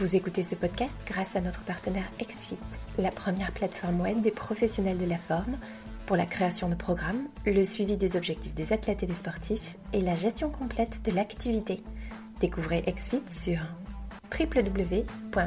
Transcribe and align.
Vous 0.00 0.14
écoutez 0.14 0.42
ce 0.44 0.54
podcast 0.54 0.96
grâce 1.08 1.34
à 1.34 1.40
notre 1.40 1.62
partenaire 1.62 2.08
XFIT, 2.22 2.56
la 2.98 3.10
première 3.10 3.50
plateforme 3.50 4.00
web 4.00 4.20
des 4.20 4.30
professionnels 4.30 4.96
de 4.96 5.06
la 5.06 5.18
forme 5.18 5.58
pour 6.06 6.14
la 6.14 6.24
création 6.24 6.68
de 6.68 6.76
programmes, 6.76 7.26
le 7.44 7.64
suivi 7.64 7.96
des 7.96 8.16
objectifs 8.16 8.54
des 8.54 8.72
athlètes 8.72 9.02
et 9.02 9.06
des 9.06 9.14
sportifs 9.14 9.76
et 9.92 10.00
la 10.00 10.14
gestion 10.14 10.50
complète 10.50 11.04
de 11.04 11.10
l'activité. 11.10 11.82
Découvrez 12.38 12.82
XFIT 12.82 13.24
sur 13.28 13.58
www.myxfit.fr. 14.32 15.42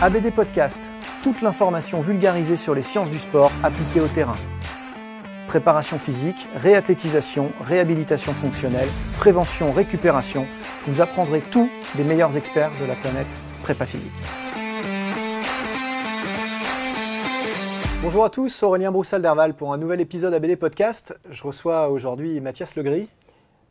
ABD 0.00 0.32
Podcast, 0.34 0.80
toute 1.22 1.42
l'information 1.42 2.00
vulgarisée 2.00 2.56
sur 2.56 2.74
les 2.74 2.80
sciences 2.80 3.10
du 3.10 3.18
sport 3.18 3.52
appliquées 3.62 4.00
au 4.00 4.08
terrain. 4.08 4.38
Préparation 5.48 5.98
physique, 5.98 6.46
réathlétisation, 6.54 7.52
réhabilitation 7.62 8.34
fonctionnelle, 8.34 8.86
prévention, 9.16 9.72
récupération, 9.72 10.46
vous 10.86 11.00
apprendrez 11.00 11.40
tout 11.40 11.70
des 11.94 12.04
meilleurs 12.04 12.36
experts 12.36 12.70
de 12.78 12.84
la 12.84 12.94
planète 12.94 13.26
prépa 13.62 13.86
physique. 13.86 14.12
Bonjour 18.02 18.26
à 18.26 18.30
tous, 18.30 18.62
Aurélien 18.62 18.92
Broussal 18.92 19.22
d'Herval 19.22 19.54
pour 19.54 19.72
un 19.72 19.78
nouvel 19.78 20.02
épisode 20.02 20.34
ABD 20.34 20.54
Podcast. 20.56 21.14
Je 21.30 21.42
reçois 21.42 21.88
aujourd'hui 21.88 22.42
Mathias 22.42 22.76
Legris. 22.76 23.08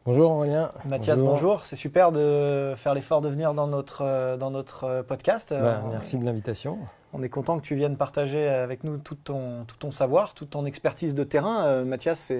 Bonjour 0.07 0.31
Aurélien. 0.31 0.69
Mathias, 0.85 1.19
bonjour. 1.19 1.65
C'est 1.65 1.75
super 1.75 2.13
de 2.13 2.75
faire 2.77 2.93
l'effort 2.93 3.19
de 3.19 3.27
venir 3.27 3.53
dans 3.53 3.67
notre, 3.67 4.05
euh, 4.05 4.37
dans 4.37 4.51
notre 4.51 4.85
euh, 4.85 5.03
podcast. 5.03 5.49
Ben, 5.49 5.65
Euh, 5.65 5.81
merci 5.91 6.17
de 6.17 6.23
l'invitation. 6.23 6.77
On 7.11 7.21
est 7.21 7.27
content 7.27 7.57
que 7.57 7.63
tu 7.65 7.75
viennes 7.75 7.97
partager 7.97 8.47
avec 8.47 8.85
nous 8.85 8.99
tout 8.99 9.15
ton, 9.15 9.65
tout 9.65 9.75
ton 9.75 9.91
savoir, 9.91 10.33
toute 10.33 10.51
ton 10.51 10.65
expertise 10.65 11.13
de 11.13 11.25
terrain. 11.25 11.83
Mathias, 11.83 12.31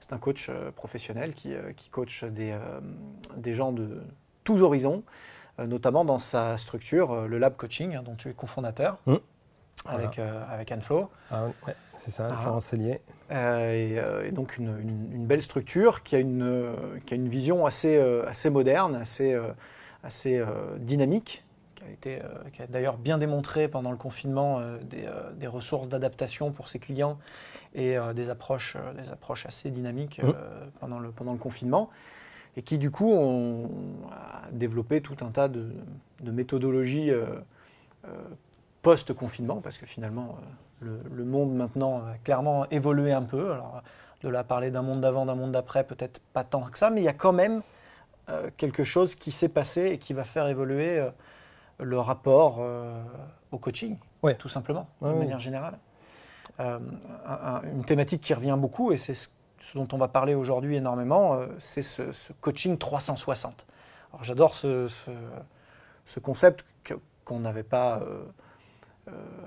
c'est 0.00 0.12
un 0.12 0.16
coach 0.16 0.50
professionnel 0.76 1.34
qui, 1.34 1.52
qui 1.76 1.90
coach 1.90 2.24
des, 2.24 2.56
des 3.36 3.52
gens 3.52 3.72
de 3.72 4.02
tous 4.42 4.62
horizons, 4.62 5.02
notamment 5.58 6.06
dans 6.06 6.18
sa 6.18 6.56
structure, 6.56 7.28
le 7.28 7.36
Lab 7.36 7.54
Coaching, 7.56 7.96
hein, 7.96 8.02
dont 8.02 8.14
tu 8.14 8.30
es 8.30 8.32
cofondateur, 8.32 8.96
Mmh. 9.06 9.16
Avec, 9.86 10.18
euh, 10.18 10.42
avec. 10.50 10.72
Ah, 11.30 11.46
ouais, 11.66 11.74
c'est 11.96 12.10
ça, 12.10 12.28
Ah. 12.30 12.36
Florence 12.40 12.66
Cellier. 12.66 13.00
Euh, 13.30 13.72
et, 13.72 13.98
euh, 13.98 14.26
et 14.26 14.32
donc 14.32 14.56
une, 14.58 14.78
une- 14.80 15.12
une 15.12 15.26
belle 15.26 15.42
structure 15.42 16.02
qui 16.02 16.16
a 16.16 16.18
une, 16.20 16.42
euh, 16.42 16.74
qui 17.06 17.14
a 17.14 17.16
une 17.16 17.28
vision 17.28 17.66
assez, 17.66 17.96
euh, 17.96 18.26
assez 18.28 18.50
moderne, 18.50 18.94
assez, 18.96 19.38
assez 20.02 20.42
dynamique, 20.78 21.44
qui 21.76 21.84
a, 21.84 21.90
été, 21.90 22.18
qui 22.52 22.62
a 22.62 22.66
d'ailleurs 22.66 22.96
bien 22.98 23.18
démontré 23.18 23.68
pendant 23.68 23.90
le 23.90 23.96
confinement 23.96 24.60
des, 24.82 25.08
des 25.36 25.46
ressources 25.46 25.88
d'adaptation 25.88 26.50
pour 26.52 26.68
ses 26.68 26.78
clients 26.78 27.18
et 27.74 27.96
des, 28.14 28.30
approches, 28.30 28.76
des 29.02 29.08
approches 29.10 29.46
assez 29.46 29.70
dynamiques 29.70 30.20
euh, 30.22 30.32
pendant, 30.80 30.98
le, 30.98 31.10
pendant 31.10 31.32
le 31.32 31.38
confinement. 31.38 31.90
Et 32.56 32.62
qui 32.62 32.78
du 32.78 32.90
coup 32.90 33.12
ont 33.12 33.68
a 34.12 34.42
développé 34.52 35.00
tout 35.00 35.16
un 35.22 35.30
tas 35.30 35.48
de, 35.48 35.72
de 36.22 36.30
méthodologies 36.30 37.10
post-confinement, 38.84 39.60
parce 39.62 39.78
que 39.78 39.86
finalement, 39.86 40.36
euh, 40.82 40.86
le, 41.10 41.16
le 41.16 41.24
monde 41.24 41.52
maintenant 41.54 41.98
a 42.06 42.16
clairement 42.22 42.66
évolué 42.70 43.12
un 43.12 43.22
peu. 43.22 43.52
Alors, 43.52 43.82
de 44.22 44.28
là 44.28 44.44
parler 44.44 44.70
d'un 44.70 44.82
monde 44.82 45.00
d'avant, 45.00 45.26
d'un 45.26 45.34
monde 45.34 45.52
d'après, 45.52 45.84
peut-être 45.84 46.20
pas 46.32 46.44
tant 46.44 46.62
que 46.62 46.78
ça, 46.78 46.90
mais 46.90 47.00
il 47.00 47.04
y 47.04 47.08
a 47.08 47.12
quand 47.12 47.32
même 47.32 47.62
euh, 48.30 48.48
quelque 48.56 48.84
chose 48.84 49.14
qui 49.16 49.32
s'est 49.32 49.48
passé 49.50 49.86
et 49.86 49.98
qui 49.98 50.12
va 50.14 50.24
faire 50.24 50.46
évoluer 50.48 50.98
euh, 50.98 51.10
le 51.80 51.98
rapport 51.98 52.58
euh, 52.60 53.02
au 53.52 53.58
coaching, 53.58 53.96
Ouais. 54.22 54.34
tout 54.34 54.48
simplement, 54.48 54.86
Ouais, 55.00 55.08
de 55.10 55.14
ouais. 55.14 55.20
manière 55.20 55.40
générale. 55.40 55.76
Un- 56.58 56.78
un- 57.26 57.62
une 57.64 57.84
thématique 57.84 58.20
qui 58.22 58.32
revient 58.32 58.56
beaucoup, 58.58 58.92
et 58.92 58.96
c'est 58.96 59.14
ce, 59.14 59.28
ce 59.60 59.76
dont 59.76 59.88
on 59.92 59.98
va 59.98 60.08
parler 60.08 60.34
aujourd'hui 60.34 60.76
énormément, 60.76 61.38
c'est 61.58 61.82
ce, 61.82 62.12
ce 62.12 62.32
coaching 62.40 62.78
360. 62.78 63.66
Alors 64.12 64.24
j'adore 64.24 64.54
ce, 64.54 64.86
ce- 64.88 65.10
ce 66.04 66.20
concept 66.20 66.64
qu'on 67.24 67.40
n'avait 67.40 67.62
pas 67.64 68.00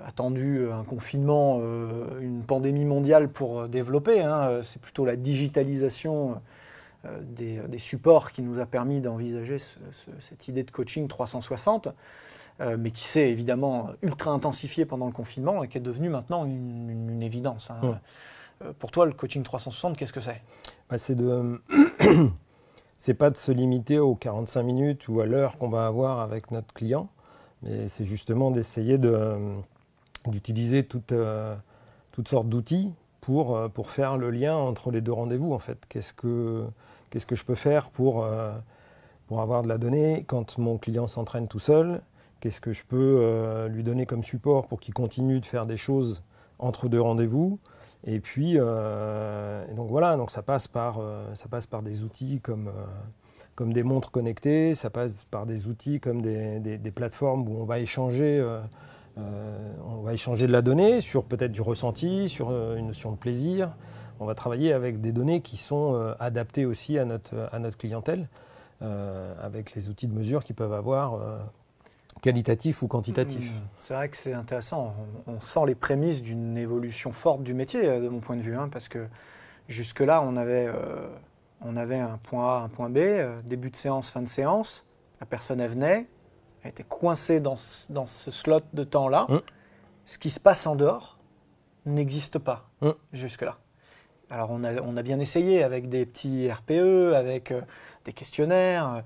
attendu 0.06 0.70
un 0.70 0.84
confinement, 0.84 1.58
euh, 1.60 2.20
une 2.20 2.42
pandémie 2.42 2.84
mondiale 2.84 3.28
pour 3.28 3.60
euh, 3.60 3.68
développer. 3.68 4.20
hein. 4.20 4.60
C'est 4.62 4.80
plutôt 4.80 5.04
la 5.04 5.16
digitalisation 5.16 6.40
euh, 7.04 7.20
des, 7.22 7.58
des 7.68 7.78
supports 7.78 8.32
qui 8.32 8.42
nous 8.42 8.60
a 8.60 8.66
permis 8.66 9.00
d'envisager 9.00 9.58
ce- 9.58 9.78
ce- 9.92 10.10
cette 10.20 10.48
idée 10.48 10.62
de 10.64 10.70
coaching 10.70 11.06
360, 11.08 11.88
euh, 12.60 12.76
mais 12.78 12.90
qui 12.90 13.04
s'est 13.04 13.30
évidemment 13.30 13.90
ultra 14.02 14.32
intensifié 14.32 14.84
pendant 14.84 15.06
le 15.06 15.12
confinement 15.12 15.62
et 15.62 15.68
qui 15.68 15.78
est 15.78 15.82
devenue 15.82 16.08
maintenant 16.08 16.44
une, 16.44 16.90
une- 16.90 17.10
une 17.10 17.22
évidence. 17.22 17.70
hein. 17.70 17.78
Ouais. 17.82 17.94
Euh, 18.64 18.72
Pour 18.78 18.90
toi, 18.90 19.06
le 19.06 19.12
coaching 19.12 19.42
360, 19.44 19.96
qu'est-ce 19.96 20.12
que 20.12 20.20
c'est? 20.20 20.42
Bah, 20.90 20.98
c'est 20.98 21.14
de. 21.14 21.60
c'est 22.98 23.14
pas 23.14 23.30
de 23.30 23.36
se 23.36 23.52
limiter 23.52 23.98
aux 24.00 24.16
45 24.16 24.62
minutes 24.64 25.06
ou 25.08 25.20
à 25.20 25.26
l'heure 25.26 25.56
qu'on 25.58 25.68
va 25.68 25.86
avoir 25.86 26.18
avec 26.20 26.50
notre 26.50 26.74
client, 26.74 27.08
mais 27.62 27.88
c'est 27.88 28.04
justement 28.04 28.50
d'essayer 28.50 28.98
de, 28.98 29.36
d'utiliser 30.26 30.84
toutes, 30.84 31.12
euh, 31.12 31.54
toutes 32.12 32.28
sortes 32.28 32.48
d'outils 32.48 32.92
pour, 33.20 33.56
euh, 33.56 33.68
pour 33.68 33.90
faire 33.90 34.16
le 34.16 34.30
lien 34.30 34.56
entre 34.56 34.90
les 34.90 35.00
deux 35.00 35.12
rendez-vous 35.12 35.52
en 35.52 35.58
fait. 35.58 35.78
Qu'est-ce 35.88 36.12
que, 36.12 36.64
qu'est-ce 37.10 37.26
que 37.26 37.34
je 37.34 37.44
peux 37.44 37.54
faire 37.54 37.90
pour, 37.90 38.24
euh, 38.24 38.52
pour 39.26 39.40
avoir 39.40 39.62
de 39.62 39.68
la 39.68 39.78
donnée 39.78 40.24
quand 40.26 40.58
mon 40.58 40.78
client 40.78 41.06
s'entraîne 41.06 41.48
tout 41.48 41.58
seul? 41.58 42.00
Qu'est-ce 42.40 42.60
que 42.60 42.72
je 42.72 42.84
peux 42.84 43.18
euh, 43.20 43.68
lui 43.68 43.82
donner 43.82 44.06
comme 44.06 44.22
support 44.22 44.66
pour 44.68 44.78
qu'il 44.80 44.94
continue 44.94 45.40
de 45.40 45.46
faire 45.46 45.66
des 45.66 45.76
choses 45.76 46.22
entre 46.58 46.88
deux 46.88 47.00
rendez-vous? 47.00 47.58
Et 48.04 48.20
puis, 48.20 48.54
euh, 48.56 49.64
donc 49.74 49.88
voilà, 49.90 50.16
donc 50.16 50.30
ça 50.30 50.42
passe 50.42 50.68
par, 50.68 50.98
euh, 51.00 51.34
ça 51.34 51.48
passe 51.48 51.66
par 51.66 51.82
des 51.82 52.04
outils 52.04 52.40
comme, 52.40 52.68
euh, 52.68 52.84
comme 53.58 53.72
des 53.72 53.82
montres 53.82 54.12
connectées, 54.12 54.76
ça 54.76 54.88
passe 54.88 55.24
par 55.24 55.44
des 55.44 55.66
outils 55.66 55.98
comme 55.98 56.22
des, 56.22 56.92
plateformes 56.94 57.48
où 57.48 57.60
on 57.60 57.64
va 57.64 57.80
échanger, 57.80 58.38
euh, 58.38 58.60
euh, 59.18 59.72
on 59.84 60.02
va 60.02 60.12
échanger 60.12 60.46
de 60.46 60.52
la 60.52 60.62
donnée 60.62 61.00
sur 61.00 61.24
peut-être 61.24 61.50
du 61.50 61.60
ressenti, 61.60 62.28
sur 62.28 62.50
euh, 62.50 62.76
une 62.76 62.86
notion 62.86 63.10
de 63.10 63.16
plaisir. 63.16 63.74
On 64.20 64.26
va 64.26 64.36
travailler 64.36 64.72
avec 64.72 65.00
des 65.00 65.10
données 65.10 65.40
qui 65.40 65.56
sont 65.56 66.14
adaptées 66.20 66.66
aussi 66.66 66.98
à 66.98 67.04
notre, 67.04 67.48
à 67.50 67.58
notre 67.58 67.76
clientèle, 67.76 68.28
avec 68.80 69.74
les 69.74 69.88
outils 69.88 70.06
de 70.06 70.14
mesure 70.14 70.42
qui 70.42 70.54
peuvent 70.54 70.72
avoir 70.72 71.20
qualitatif 72.20 72.82
ou 72.82 72.88
quantitatif. 72.88 73.44
Mmh. 73.44 73.60
C'est 73.78 73.94
vrai 73.94 74.08
que 74.08 74.16
c'est 74.16 74.32
intéressant. 74.32 74.92
On, 75.28 75.40
sent 75.40 75.66
les 75.68 75.76
prémices 75.76 76.20
d'une 76.20 76.56
évolution 76.58 77.12
forte 77.12 77.44
du 77.44 77.54
métier, 77.54 78.00
de 78.00 78.08
mon 78.08 78.18
point 78.18 78.34
de 78.34 78.42
vue, 78.42 78.56
hein, 78.56 78.68
parce 78.72 78.88
que 78.88 79.06
jusque-là, 79.68 80.20
on 80.20 80.36
avait, 80.36 80.68
on 81.60 81.76
avait 81.76 81.98
un 81.98 82.18
point 82.18 82.58
A, 82.58 82.60
un 82.62 82.68
point 82.68 82.88
B, 82.90 82.98
euh, 82.98 83.40
début 83.44 83.70
de 83.70 83.76
séance, 83.76 84.10
fin 84.10 84.22
de 84.22 84.28
séance. 84.28 84.84
La 85.20 85.26
personne, 85.26 85.60
elle 85.60 85.70
venait, 85.70 86.06
été 86.64 86.82
coincé 86.84 87.40
dans, 87.40 87.56
ce- 87.56 87.90
dans 87.92 88.06
ce 88.06 88.30
slot 88.30 88.60
de 88.74 88.84
temps-là. 88.84 89.26
Mm. 89.28 89.38
Ce 90.04 90.18
qui 90.18 90.30
se 90.30 90.38
passe 90.40 90.66
en 90.66 90.76
dehors 90.76 91.18
n'existe 91.86 92.38
pas 92.38 92.68
Mm. 92.82 92.90
jusque-là. 93.12 93.56
Alors 94.30 94.50
on 94.50 94.62
a, 94.64 94.74
on 94.82 94.96
a 94.98 95.02
bien 95.02 95.18
essayé 95.20 95.62
avec 95.62 95.88
des 95.88 96.04
petits 96.04 96.50
RPE, 96.50 97.14
avec 97.14 97.50
euh, 97.50 97.62
des 98.04 98.12
questionnaires, 98.12 98.88
euh, 98.96 99.00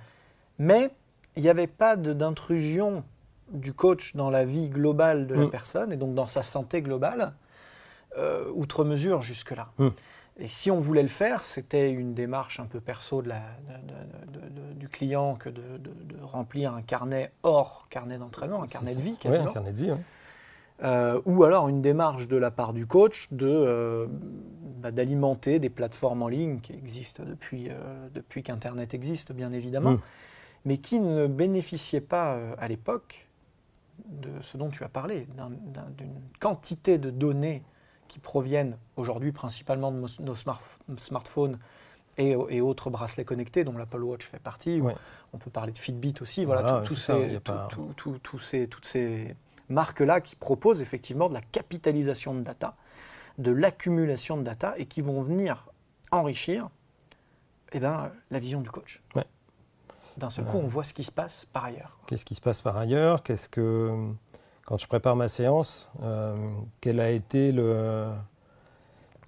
mais 0.58 0.90
il 1.36 1.42
n'y 1.44 1.48
avait 1.48 1.68
pas 1.68 1.94
d'intrusion 1.96 3.04
du 3.52 3.72
coach 3.72 4.16
dans 4.16 4.30
la 4.30 4.44
vie 4.44 4.68
globale 4.68 5.26
de 5.28 5.34
la 5.34 5.44
Mm. 5.46 5.50
personne 5.50 5.92
et 5.92 5.96
donc 5.96 6.14
dans 6.14 6.26
sa 6.26 6.42
santé 6.42 6.82
globale, 6.82 7.32
euh, 8.18 8.50
outre 8.54 8.84
mesure 8.84 9.22
jusque-là. 9.22 9.68
Et 10.38 10.48
si 10.48 10.70
on 10.70 10.78
voulait 10.80 11.02
le 11.02 11.08
faire, 11.08 11.44
c'était 11.44 11.90
une 11.90 12.14
démarche 12.14 12.58
un 12.58 12.64
peu 12.66 12.80
perso 12.80 13.20
de 13.22 13.28
la- 13.28 13.42
de- 14.32 14.40
de- 14.48 14.72
du 14.74 14.88
client 14.88 15.34
que 15.36 15.50
de, 15.50 15.62
remplir 16.22 16.72
un 16.74 16.80
carnet 16.82 17.32
hors 17.42 17.86
carnet 17.90 18.16
d'entraînement, 18.16 18.62
un 18.62 18.66
carnet 18.66 18.94
de 18.94 19.00
vie 19.00 19.10
Oui, 19.10 19.16
quasiment. 19.18 19.50
un 19.50 19.52
carnet 19.52 19.72
de 19.72 19.76
vie. 19.84 19.90
ouais. 19.92 19.98
Euh, 20.82 21.20
ou 21.26 21.44
alors 21.44 21.68
une 21.68 21.82
démarche 21.82 22.26
de 22.26 22.36
la 22.36 22.50
part 22.50 22.72
du 22.72 22.86
coach 22.86 23.28
de, 23.30 23.46
euh, 23.46 24.06
bah, 24.80 24.90
d'alimenter 24.90 25.58
des 25.58 25.68
plateformes 25.68 26.22
en 26.22 26.28
ligne 26.28 26.60
qui 26.60 26.72
existent 26.72 27.22
depuis, 27.24 27.68
euh, 27.68 28.08
depuis 28.14 28.42
qu'Internet 28.42 28.94
existe, 28.94 29.32
bien 29.32 29.52
évidemment, 29.52 29.92
Mm. 29.92 30.00
mais 30.64 30.78
qui 30.78 30.98
ne 30.98 31.26
bénéficiaient 31.26 32.00
pas 32.00 32.34
euh, 32.34 32.54
à 32.58 32.66
l'époque 32.68 33.28
de 34.08 34.30
ce 34.40 34.56
dont 34.56 34.70
tu 34.70 34.82
as 34.82 34.88
parlé, 34.88 35.26
d'un- 35.36 35.50
d'un- 35.50 35.90
d'une 35.96 36.20
quantité 36.40 36.98
de 36.98 37.10
données 37.10 37.62
qui 38.12 38.18
proviennent 38.18 38.76
aujourd'hui 38.96 39.32
principalement 39.32 39.90
de 39.90 39.96
nos, 39.96 40.08
nos 40.20 40.36
smart- 40.36 40.60
smartphones 40.98 41.58
et, 42.18 42.36
et 42.50 42.60
autres 42.60 42.90
bracelets 42.90 43.24
connectés, 43.24 43.64
dont 43.64 43.78
l'Apple 43.78 44.02
Watch 44.02 44.26
fait 44.26 44.38
partie. 44.38 44.82
Ouais. 44.82 44.94
On 45.32 45.38
peut 45.38 45.48
parler 45.48 45.72
de 45.72 45.78
Fitbit 45.78 46.12
aussi. 46.20 46.44
Voilà, 46.44 46.82
toutes 46.84 46.98
ces 48.84 49.34
marques-là 49.70 50.20
qui 50.20 50.36
proposent 50.36 50.82
effectivement 50.82 51.30
de 51.30 51.34
la 51.34 51.40
capitalisation 51.40 52.34
de 52.34 52.42
data, 52.42 52.76
de 53.38 53.50
l'accumulation 53.50 54.36
de 54.36 54.42
data 54.42 54.74
et 54.76 54.84
qui 54.84 55.00
vont 55.00 55.22
venir 55.22 55.66
enrichir 56.10 56.68
eh 57.72 57.80
ben, 57.80 58.12
la 58.30 58.38
vision 58.38 58.60
du 58.60 58.70
coach. 58.70 59.00
Ouais. 59.14 59.24
D'un 60.18 60.28
seul 60.28 60.44
coup, 60.44 60.58
Ouais. 60.58 60.64
on 60.64 60.68
voit 60.68 60.84
ce 60.84 60.92
qui 60.92 61.04
se 61.04 61.12
passe 61.12 61.46
par 61.54 61.64
ailleurs. 61.64 61.96
Qu'est-ce 62.06 62.26
qui 62.26 62.34
se 62.34 62.42
passe 62.42 62.60
par 62.60 62.76
ailleurs? 62.76 63.22
Qu'est-ce 63.22 63.48
que 63.48 64.10
quand 64.64 64.78
je 64.78 64.86
prépare 64.86 65.16
ma 65.16 65.28
séance, 65.28 65.90
euh, 66.02 66.36
quel 66.80 67.00
a 67.00 67.10
été 67.10 67.52
le 67.52 68.08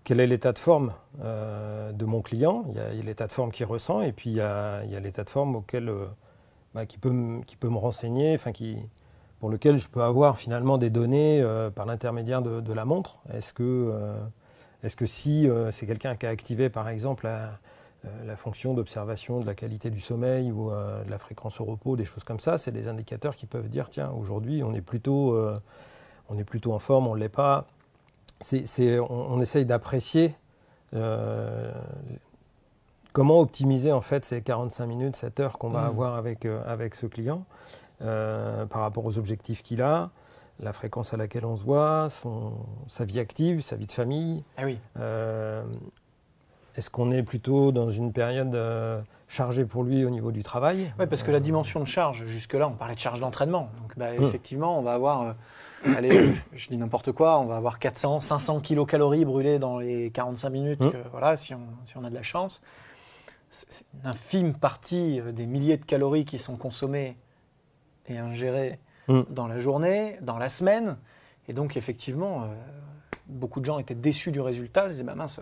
quel 0.05 0.21
est 0.21 0.27
l'état 0.27 0.53
de 0.53 0.59
forme 0.59 0.93
euh, 1.23 1.91
de 1.93 2.05
mon 2.05 2.21
client? 2.21 2.65
Il 2.69 2.75
y 2.75 2.79
a, 2.79 2.91
l'état 3.03 3.27
de 3.27 3.33
forme 3.33 3.51
qu'il 3.51 3.65
ressent 3.67 4.03
et 4.03 4.13
puis 4.13 4.31
il 4.31 4.37
y 4.37 4.41
a, 4.41 4.83
l'état 5.01 5.25
de 5.25 5.31
forme 5.31 5.57
auquel 5.57 5.89
euh, 5.89 6.07
bah, 6.75 6.85
qui 6.85 6.99
peut 6.99 7.11
me, 7.11 7.43
qui 7.43 7.57
peut 7.57 7.71
me 7.71 7.79
renseigner, 7.79 8.35
enfin 8.35 8.53
qui 8.53 8.77
pour 9.41 9.51
lequel 9.51 9.79
je 9.79 9.89
peux 9.89 10.03
avoir 10.03 10.39
finalement 10.39 10.79
des 10.79 10.89
données 10.89 11.45
par 11.75 11.85
l'intermédiaire 11.85 12.41
de, 12.41 12.73
la 12.73 12.87
montre. 12.87 13.19
Est-ce 13.31 13.53
que 13.53 13.93
est-ce 14.83 14.97
que 14.97 15.05
si 15.05 15.47
c'est 15.71 15.87
quelqu'un 15.87 16.17
qui 16.17 16.25
a 16.25 16.31
activé 16.31 16.71
par 16.71 16.89
exemple 16.89 17.27
la, 17.27 17.59
la 18.25 18.37
fonction 18.37 18.75
d'observation 18.75 19.41
de 19.41 19.47
la 19.47 19.55
qualité 19.55 19.91
du 19.91 20.01
sommeil 20.01 20.51
ou 20.53 20.71
euh, 20.71 21.03
de 21.05 21.11
la 21.11 21.19
fréquence 21.19 21.61
au 21.61 21.65
repos, 21.65 21.97
des 21.97 22.05
choses 22.05 22.25
comme 22.25 22.41
ça, 22.41 22.59
c'est 22.59 22.73
des 22.73 22.89
indicateurs 22.89 23.37
qui 23.37 23.47
peuvent 23.47 23.69
dire 23.69 23.89
tiens, 23.89 24.11
aujourd'hui, 24.11 24.63
on 24.63 24.75
est 24.75 24.81
plutôt, 24.81 25.33
euh, 25.35 25.59
on 26.29 26.39
est 26.39 26.45
plutôt 26.45 26.73
en 26.73 26.79
forme, 26.79 27.07
on 27.07 27.15
ne 27.15 27.21
l'est 27.21 27.29
pas. 27.29 27.67
C'est, 28.41 28.67
c'est- 28.67 28.99
on, 28.99 29.11
on 29.11 29.41
essaye 29.41 29.65
d'apprécier 29.65 30.35
euh, 30.95 31.73
comment 33.13 33.41
optimiser 33.41 33.93
en 33.93 34.01
fait 34.01 34.25
ces 34.25 34.43
45 34.43 34.87
minutes, 34.87 35.17
cette 35.17 35.41
heure 35.41 35.59
qu'on 35.59 35.71
va 35.71 35.83
Mhm. 35.83 35.87
avoir 35.89 36.15
avec, 36.17 36.45
euh, 36.45 36.63
avec 36.67 36.95
ce 36.95 37.07
client 37.07 37.45
euh, 38.03 38.67
par 38.67 38.81
rapport 38.83 39.05
aux 39.05 39.19
objectifs 39.19 39.63
qu'il 39.63 39.81
a, 39.83 40.11
la 40.61 40.73
fréquence 40.73 41.15
à 41.15 41.17
laquelle 41.17 41.45
on 41.45 41.57
se 41.57 41.65
voit, 41.65 42.09
son, 42.11 42.53
sa 42.87 43.05
vie 43.05 43.19
active, 43.21 43.61
sa 43.61 43.77
vie 43.77 43.87
de 43.87 43.93
famille. 43.93 44.45
Ah 44.57 44.65
oui. 44.65 44.79
Est-ce 46.77 46.91
qu'on 46.91 47.11
est 47.13 47.23
plutôt 47.23 47.71
dans 47.73 47.89
une 47.91 48.13
période 48.13 48.55
euh, 48.55 49.01
chargée 49.29 49.65
pour 49.65 49.85
lui 49.85 50.05
au 50.05 50.11
niveau 50.11 50.33
du 50.33 50.43
travail? 50.43 50.93
Ouais, 50.99 51.07
parce 51.07 51.23
que 51.23 51.31
la 51.31 51.41
dimension 51.41 51.81
de 51.81 51.85
charge, 51.87 52.25
jusque-là, 52.27 52.69
on 52.69 52.73
parlait 52.73 52.95
de 52.97 53.01
charge 53.01 53.21
d'entraînement. 53.21 53.69
Donc, 53.81 53.97
bah, 53.97 54.13
Mm. 54.13 54.25
effectivement, 54.25 54.79
on 54.79 54.83
va 54.83 54.95
avoir, 54.95 55.23
euh, 55.23 55.33
allez, 55.97 56.11
je 56.53 56.69
dis 56.69 56.77
n'importe 56.77 57.13
quoi, 57.13 57.39
on 57.39 57.45
va 57.45 57.57
avoir 57.57 57.79
400, 57.79 58.21
500 58.21 58.61
kilocalories 58.61 59.25
brûlées 59.25 59.59
dans 59.61 59.79
les 59.79 60.11
45 60.11 60.51
minutes, 60.51 60.81
Mm. 60.81 60.91
que, 60.91 60.97
voilà, 61.13 61.37
si 61.37 61.55
on, 61.55 61.61
si 61.87 61.97
on 61.97 62.03
a 62.05 62.11
de 62.11 62.15
la 62.15 62.23
chance. 62.25 62.61
C'est 63.51 63.85
une 64.03 64.09
infime 64.11 64.55
partie 64.55 65.21
euh, 65.21 65.31
des 65.31 65.47
milliers 65.47 65.77
de 65.77 65.85
calories 65.85 66.25
qui 66.25 66.39
sont 66.39 66.57
consommées 66.57 67.17
et 68.09 68.19
ingérées 68.19 68.81
Mm. 69.07 69.21
dans 69.31 69.47
la 69.47 69.59
journée, 69.61 70.17
dans 70.23 70.39
la 70.39 70.49
semaine. 70.49 70.97
Et 71.47 71.53
donc, 71.53 71.77
effectivement, 71.77 72.43
euh, 72.43 72.47
beaucoup 73.29 73.61
de 73.61 73.67
gens 73.67 73.79
étaient 73.79 73.95
déçus 73.95 74.33
du 74.33 74.41
résultat. 74.41 74.87
Ils 74.87 74.93
disaient, 74.93 75.03
bah 75.05 75.15
mince, 75.15 75.39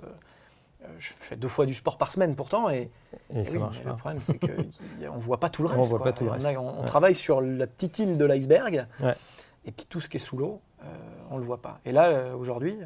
je 0.99 1.13
fais 1.21 1.37
deux 1.37 1.49
fois 1.49 1.67
du 1.67 1.75
sport 1.75 1.99
par 1.99 2.11
semaine 2.13 2.35
pourtant, 2.37 2.69
et 2.71 2.91
Et 3.35 3.45
ça 3.45 3.53
oui, 3.53 3.59
marche 3.59 3.79
mais 3.79 3.85
pas. 3.85 3.91
Le 3.91 3.97
problème, 3.97 4.21
c'est 4.21 4.39
qu'on 4.39 4.47
ne 5.17 5.21
voit 5.21 5.39
pas 5.41 5.51
tout 5.51 5.63
le 5.63 5.69
On 5.71 5.77
reste. 5.79 5.89
voit 5.91 5.99
quoi. 5.99 6.05
pas 6.11 6.13
tout 6.13 6.25
le 6.25 6.31
Et 6.31 6.33
on 6.33 6.35
a- 6.45 6.47
reste. 6.49 6.59
On, 6.59 6.69
on 6.69 6.81
Ouais. 6.81 6.87
travaille 6.87 7.15
sur 7.15 7.41
la 7.41 7.67
petite 7.67 7.99
île 7.99 8.17
de 8.19 8.25
l'iceberg, 8.25 8.87
Ouais. 9.01 9.15
et 9.65 9.73
puis 9.73 9.87
tout 9.87 10.01
ce 10.01 10.09
qui 10.09 10.17
est 10.17 10.21
sous 10.21 10.37
l'eau, 10.37 10.61
euh, 10.83 10.87
on 11.31 11.35
ne 11.37 11.41
le 11.41 11.47
voit 11.47 11.61
pas. 11.63 11.81
Et 11.85 11.93
là, 11.93 12.09
euh, 12.09 12.35
aujourd'hui, 12.35 12.77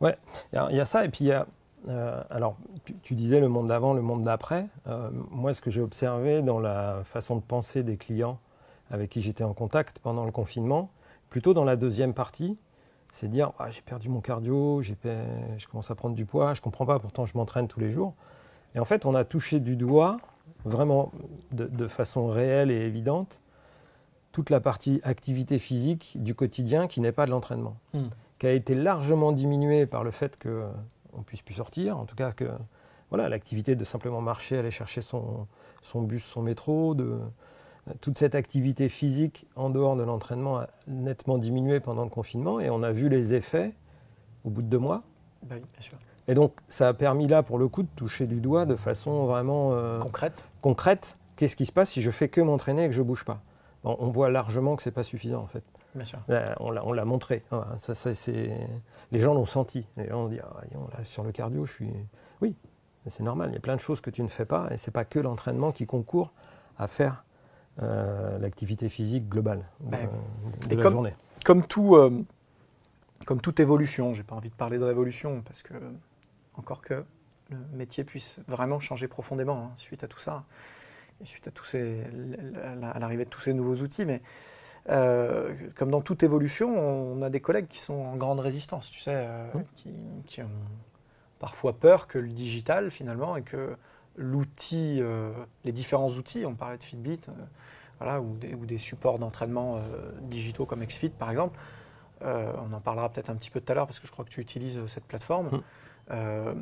Il 0.00 0.14
y, 0.52 0.56
a- 0.56 0.68
il 0.70 0.76
y 0.76 0.80
a 0.80 0.84
ça, 0.86 1.04
et 1.04 1.08
puis 1.08 1.24
il 1.24 1.28
y 1.28 1.32
a. 1.32 1.46
euh, 1.88 2.22
alors, 2.30 2.56
tu, 2.84 2.94
tu 3.02 3.14
disais 3.14 3.40
le 3.40 3.48
monde 3.48 3.66
d'avant, 3.68 3.92
le 3.94 4.02
monde 4.02 4.22
d'après. 4.22 4.66
Euh, 4.86 5.10
moi, 5.30 5.52
ce 5.52 5.60
que 5.60 5.70
j'ai 5.70 5.80
observé 5.80 6.40
dans 6.42 6.60
la 6.60 7.02
façon 7.04 7.34
de 7.36 7.40
penser 7.40 7.82
des 7.82 7.96
clients 7.96 8.38
avec 8.90 9.10
qui 9.10 9.20
j'étais 9.20 9.44
en 9.44 9.52
contact 9.54 9.98
pendant 9.98 10.24
le 10.24 10.30
confinement, 10.32 10.90
plutôt 11.30 11.52
dans 11.52 11.64
la 11.64 11.76
deuxième 11.76 12.14
partie, 12.14 12.56
c'est 13.12 13.28
dire 13.28 13.52
Ah, 13.58 13.70
j'ai 13.70 13.82
perdu 13.82 14.08
mon 14.08 14.20
cardio, 14.20 14.82
j'ai 14.82 14.96
je 15.56 15.66
commence 15.66 15.90
à 15.90 15.94
prendre 15.94 16.14
du 16.14 16.24
poids, 16.24 16.54
je 16.54 16.60
comprends 16.60 16.86
pas, 16.86 16.98
pourtant 16.98 17.26
je 17.26 17.36
m'entraîne 17.36 17.68
tous 17.68 17.80
les 17.80 17.90
jours. 17.90 18.14
Et 18.74 18.80
en 18.80 18.84
fait, 18.84 19.06
on 19.06 19.14
a 19.14 19.24
touché 19.24 19.60
du 19.60 19.76
doigt, 19.76 20.18
vraiment 20.64 21.10
de, 21.52 21.66
de 21.66 21.88
façon 21.88 22.28
réelle 22.28 22.70
et 22.70 22.80
évidente, 22.86 23.40
toute 24.32 24.50
la 24.50 24.60
partie 24.60 25.00
activité 25.04 25.58
physique 25.58 26.16
du 26.16 26.34
quotidien 26.34 26.86
qui 26.86 27.00
n'est 27.00 27.12
pas 27.12 27.26
de 27.26 27.30
l'entraînement 27.30 27.76
Hmm. 27.94 28.04
qui 28.38 28.46
a 28.46 28.52
été 28.52 28.74
largement 28.74 29.32
diminué 29.32 29.86
par 29.86 30.04
le 30.04 30.10
fait 30.10 30.38
qu'on 30.40 31.18
ne 31.18 31.22
puisse 31.24 31.42
plus 31.42 31.54
sortir, 31.54 31.98
en 31.98 32.04
tout 32.04 32.14
cas 32.14 32.32
que 32.32 32.48
voilà, 33.10 33.28
l'activité 33.30 33.74
de 33.74 33.84
simplement 33.84 34.20
marcher, 34.20 34.58
aller 34.58 34.70
chercher 34.70 35.00
son, 35.00 35.46
son 35.82 36.02
bus, 36.02 36.22
son 36.22 36.42
métro, 36.42 36.94
de, 36.94 37.18
toute 38.00 38.18
cette 38.18 38.34
activité 38.34 38.88
physique 38.88 39.46
en 39.56 39.70
dehors 39.70 39.96
de 39.96 40.02
l'entraînement 40.02 40.58
a 40.58 40.68
nettement 40.86 41.38
diminué 41.38 41.80
pendant 41.80 42.04
le 42.04 42.10
confinement 42.10 42.60
et 42.60 42.70
on 42.70 42.82
a 42.82 42.92
vu 42.92 43.08
les 43.08 43.34
effets 43.34 43.72
au 44.44 44.50
bout 44.50 44.62
de 44.62 44.68
deux 44.68 44.78
mois. 44.78 45.02
bah 45.42 45.54
oui, 45.56 45.62
bien 45.72 45.82
sûr, 45.82 45.96
Et 46.28 46.34
donc 46.34 46.52
ça 46.68 46.88
a 46.88 46.94
permis 46.94 47.26
là 47.26 47.42
pour 47.42 47.58
le 47.58 47.68
coup 47.68 47.82
de 47.82 47.88
toucher 47.96 48.26
du 48.26 48.40
doigt 48.40 48.66
de 48.66 48.76
façon 48.76 49.26
vraiment 49.26 49.72
euh, 49.72 49.98
concrète. 50.00 50.44
concrète 50.62 51.16
qu'est-ce 51.36 51.56
qui 51.56 51.66
se 51.66 51.72
passe 51.72 51.90
si 51.90 52.02
je 52.02 52.10
fais 52.10 52.28
que 52.28 52.40
m'entraîner 52.40 52.84
et 52.84 52.88
que 52.88 52.94
je 52.94 53.02
bouge 53.02 53.24
pas. 53.24 53.40
Bon, 53.84 53.96
on 54.00 54.08
voit 54.08 54.28
largement 54.28 54.74
que 54.74 54.82
c'est 54.82 54.90
pas 54.90 55.04
suffisant 55.04 55.40
en 55.42 55.46
fait. 55.46 55.62
Bien 55.94 56.04
sûr. 56.04 56.18
On 56.60 56.70
l'a- 56.70 56.84
on 56.84 56.92
l'a 56.92 57.04
montré. 57.04 57.44
Ça, 57.78 57.94
ça, 57.94 58.12
c'est- 58.14 58.56
Les 59.12 59.20
gens 59.20 59.34
l'ont 59.34 59.44
senti. 59.44 59.86
Les 59.96 60.08
gens 60.08 60.24
ont 60.24 60.28
dit, 60.28 60.38
ah, 60.42 60.48
voyons, 60.52 60.88
là, 60.96 61.04
sur 61.04 61.22
le 61.22 61.30
cardio, 61.32 61.64
je 61.64 61.72
suis... 61.72 61.90
Oui, 62.42 62.54
c'est 63.08 63.22
normal. 63.22 63.50
Il 63.50 63.54
y 63.54 63.56
a 63.56 63.60
plein 63.60 63.76
de 63.76 63.80
choses 63.80 64.00
que 64.00 64.10
tu 64.10 64.22
ne 64.22 64.28
fais 64.28 64.44
pas 64.44 64.68
et 64.72 64.76
c'est 64.76 64.90
pas 64.90 65.04
que 65.04 65.18
l'entraînement 65.20 65.70
qui 65.72 65.86
concourt 65.86 66.32
à 66.76 66.88
faire 66.88 67.24
l'activité 67.80 68.88
physique 68.88 69.28
globale 69.28 69.64
de, 69.80 69.90
Ben, 69.90 70.08
de 70.68 70.72
et 70.72 70.76
la 70.76 70.82
comme- 70.82 70.92
journée. 70.92 71.14
Comme, 71.44 71.64
tout, 71.64 71.94
euh, 71.96 72.24
comme 73.26 73.40
toute 73.40 73.60
évolution, 73.60 74.14
j'ai 74.14 74.24
pas 74.24 74.34
envie 74.34 74.50
de 74.50 74.54
parler 74.54 74.78
de 74.78 74.84
révolution, 74.84 75.42
parce 75.42 75.62
que, 75.62 75.74
encore 76.56 76.82
que 76.82 77.04
le 77.50 77.56
métier 77.74 78.04
puisse 78.04 78.40
vraiment 78.48 78.80
changer 78.80 79.06
profondément 79.08 79.66
hein, 79.70 79.74
suite 79.76 80.02
à 80.04 80.08
tout 80.08 80.18
ça, 80.18 80.44
et 81.20 81.24
suite 81.24 81.46
à, 81.48 81.50
tous 81.50 81.64
ces, 81.64 82.02
à 82.92 82.98
l'arrivée 82.98 83.24
de 83.24 83.30
tous 83.30 83.40
ces 83.40 83.54
nouveaux 83.54 83.76
outils, 83.76 84.04
mais 84.04 84.20
euh, 84.90 85.54
comme 85.76 85.90
dans 85.90 86.00
toute 86.00 86.22
évolution, 86.22 86.70
on 86.78 87.22
a 87.22 87.30
des 87.30 87.40
collègues 87.40 87.68
qui 87.68 87.78
sont 87.78 87.94
en 87.94 88.16
grande 88.16 88.40
résistance, 88.40 88.90
tu 88.90 89.00
sais, 89.00 89.12
euh, 89.14 89.46
qui, 89.76 89.94
qui 90.26 90.42
ont 90.42 90.50
parfois 91.38 91.72
peur 91.78 92.06
que 92.08 92.18
le 92.18 92.28
digital, 92.28 92.90
finalement, 92.90 93.36
et 93.36 93.42
que 93.42 93.76
l'outil, 94.18 94.98
euh, 95.00 95.30
les 95.64 95.72
différents 95.72 96.10
outils, 96.10 96.44
on 96.44 96.54
parlait 96.54 96.76
de 96.76 96.82
Fitbit, 96.82 97.20
euh, 97.28 97.32
voilà, 98.00 98.20
ou, 98.20 98.36
des, 98.36 98.54
ou 98.54 98.66
des 98.66 98.78
supports 98.78 99.18
d'entraînement 99.18 99.76
euh, 99.76 100.10
digitaux 100.22 100.66
comme 100.66 100.84
XFIT, 100.84 101.10
par 101.10 101.30
exemple, 101.30 101.58
on 102.20 102.72
en 102.72 102.80
parlera 102.80 103.08
peut-être 103.08 103.30
un 103.30 103.36
petit 103.36 103.48
peu 103.48 103.60
tout 103.60 103.70
à 103.70 103.76
l'heure, 103.76 103.86
parce 103.86 104.00
que 104.00 104.08
je 104.08 104.12
crois 104.12 104.24
que 104.24 104.30
tu 104.30 104.40
utilises 104.40 104.84
cette 104.86 105.04
plateforme, 105.04 105.62
euh, 106.10 106.52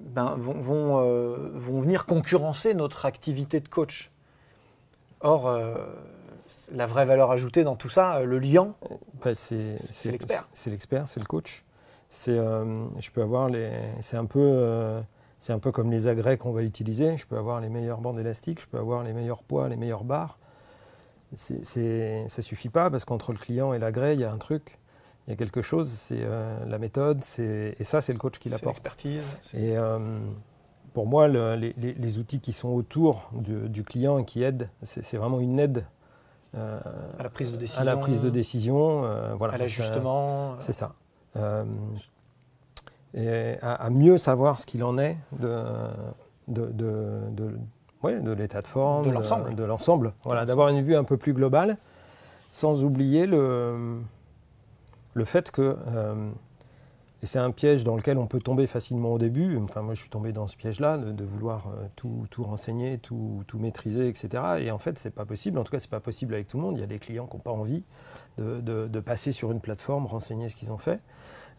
ben, 0.00 0.36
vont, 0.36 0.54
vont, 0.54 1.50
vont 1.52 1.80
venir 1.80 2.06
concurrencer 2.06 2.72
notre 2.72 3.04
activité 3.04 3.60
de 3.60 3.68
coach. 3.68 4.10
Or, 5.20 5.54
la 6.72 6.86
vraie 6.86 7.04
valeur 7.04 7.30
ajoutée 7.30 7.62
dans 7.62 7.76
tout 7.76 7.90
ça, 7.90 8.22
le 8.22 8.38
lien, 8.38 8.74
Ben, 9.22 9.34
c'est 9.34 9.76
l'expert. 10.06 10.48
C'est 10.54 10.70
l'expert, 10.70 11.08
c'est 11.08 11.20
le 11.20 11.26
coach. 11.26 11.62
C'est, 12.08 12.36
je 12.36 13.10
peux 13.10 13.20
avoir 13.20 13.50
les, 13.50 13.70
c'est 14.00 14.16
un 14.16 14.24
peu, 14.24 15.02
c'est 15.38 15.52
un 15.52 15.58
peu 15.58 15.72
comme 15.72 15.90
les 15.90 16.06
agrès 16.06 16.36
qu'on 16.36 16.52
va 16.52 16.62
utiliser. 16.62 17.16
Je 17.16 17.26
peux 17.26 17.36
avoir 17.36 17.60
les 17.60 17.68
meilleures 17.68 18.00
bandes 18.00 18.18
élastiques, 18.18 18.60
je 18.60 18.66
peux 18.66 18.78
avoir 18.78 19.02
les 19.02 19.12
meilleurs 19.12 19.42
poids, 19.42 19.68
les 19.68 19.76
meilleures 19.76 20.04
barres. 20.04 20.38
ça 21.34 22.42
suffit 22.42 22.68
pas 22.68 22.90
parce 22.90 23.04
qu'entre 23.04 23.32
le 23.32 23.38
client 23.38 23.72
et 23.74 23.78
l'agré, 23.78 24.14
il 24.14 24.20
y 24.20 24.24
a 24.24 24.32
un 24.32 24.38
truc, 24.38 24.78
il 25.26 25.30
y 25.30 25.32
a 25.34 25.36
quelque 25.36 25.62
chose, 25.62 25.90
c'est 25.90 26.24
la 26.66 26.78
méthode, 26.78 27.22
et 27.38 27.84
ça, 27.84 28.00
c'est 28.00 28.12
le 28.12 28.18
coach 28.18 28.38
qui 28.38 28.48
l'apporte. 28.48 28.76
l'expertise. 28.76 29.38
Et 29.54 29.74
pour 30.92 31.06
moi, 31.06 31.28
les, 31.28 32.18
outils 32.18 32.40
qui 32.40 32.52
sont 32.52 32.68
autour 32.68 33.30
du, 33.32 33.84
client 33.84 34.18
et 34.18 34.24
qui 34.24 34.42
aident, 34.42 34.68
c'est, 34.82 35.16
vraiment 35.16 35.40
une 35.40 35.58
aide 35.58 35.84
à 36.54 37.22
la 37.22 37.30
prise 37.30 37.52
de 37.52 37.56
décision. 37.56 37.80
À 37.80 37.84
la 37.84 37.96
prise 37.96 38.20
de 38.20 38.30
décision, 38.30 39.36
voilà. 39.36 39.54
À 39.54 39.58
l'ajustement. 39.58 40.56
C'est 40.60 40.72
ça 40.72 40.94
et 43.14 43.56
à, 43.62 43.90
mieux 43.90 44.18
savoir 44.18 44.60
ce 44.60 44.66
qu'il 44.66 44.82
en 44.82 44.98
est 44.98 45.16
de, 45.38 45.62
de, 46.48 46.66
de, 46.72 48.32
l'état 48.32 48.60
de 48.60 48.66
forme, 48.66 49.06
de 49.54 49.64
l'ensemble. 49.64 50.12
Voilà, 50.24 50.44
d'avoir 50.44 50.68
une 50.68 50.82
vue 50.82 50.96
un 50.96 51.04
peu 51.04 51.16
plus 51.16 51.32
globale, 51.32 51.78
sans 52.50 52.84
oublier 52.84 53.26
le, 53.26 54.00
le 55.14 55.24
fait 55.24 55.50
que, 55.50 55.76
euh, 55.88 56.30
et 57.22 57.26
c'est 57.26 57.38
un 57.38 57.52
piège 57.52 57.84
dans 57.84 57.96
lequel 57.96 58.18
on 58.18 58.26
peut 58.26 58.40
tomber 58.40 58.66
facilement 58.66 59.12
au 59.12 59.18
début, 59.18 59.56
enfin 59.58 59.80
moi 59.80 59.94
je 59.94 60.00
suis 60.00 60.10
tombé 60.10 60.32
dans 60.32 60.46
ce 60.48 60.56
piège-là, 60.56 60.98
de, 60.98 61.24
vouloir 61.24 61.68
euh, 61.68 61.86
tout, 61.96 62.26
tout, 62.30 62.42
renseigner, 62.42 62.98
tout, 62.98 63.44
tout, 63.46 63.58
maîtriser, 63.58 64.08
etc. 64.08 64.42
Et 64.58 64.70
en 64.70 64.78
fait, 64.78 64.98
c'est 64.98 65.14
pas 65.14 65.24
possible, 65.24 65.58
en 65.58 65.64
tout 65.64 65.70
cas, 65.70 65.78
c'est 65.78 65.88
pas 65.88 66.00
possible 66.00 66.34
avec 66.34 66.48
tout 66.48 66.56
le 66.56 66.64
monde. 66.64 66.76
Il 66.76 66.80
y 66.80 66.84
a 66.84 66.88
des 66.88 66.98
clients 66.98 67.26
qui 67.26 67.36
n'ont 67.36 67.42
pas 67.42 67.52
envie 67.52 67.84
de, 68.38 69.00
passer 69.00 69.30
sur 69.30 69.52
une 69.52 69.60
plateforme, 69.60 70.06
renseigner 70.06 70.48
ce 70.48 70.56
qu'ils 70.56 70.72
ont 70.72 70.78
fait. 70.78 71.00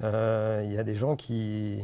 Euh, 0.04 0.62
il 0.66 0.74
y 0.74 0.78
a 0.78 0.84
des 0.84 0.96
gens 0.96 1.16
qui, 1.16 1.80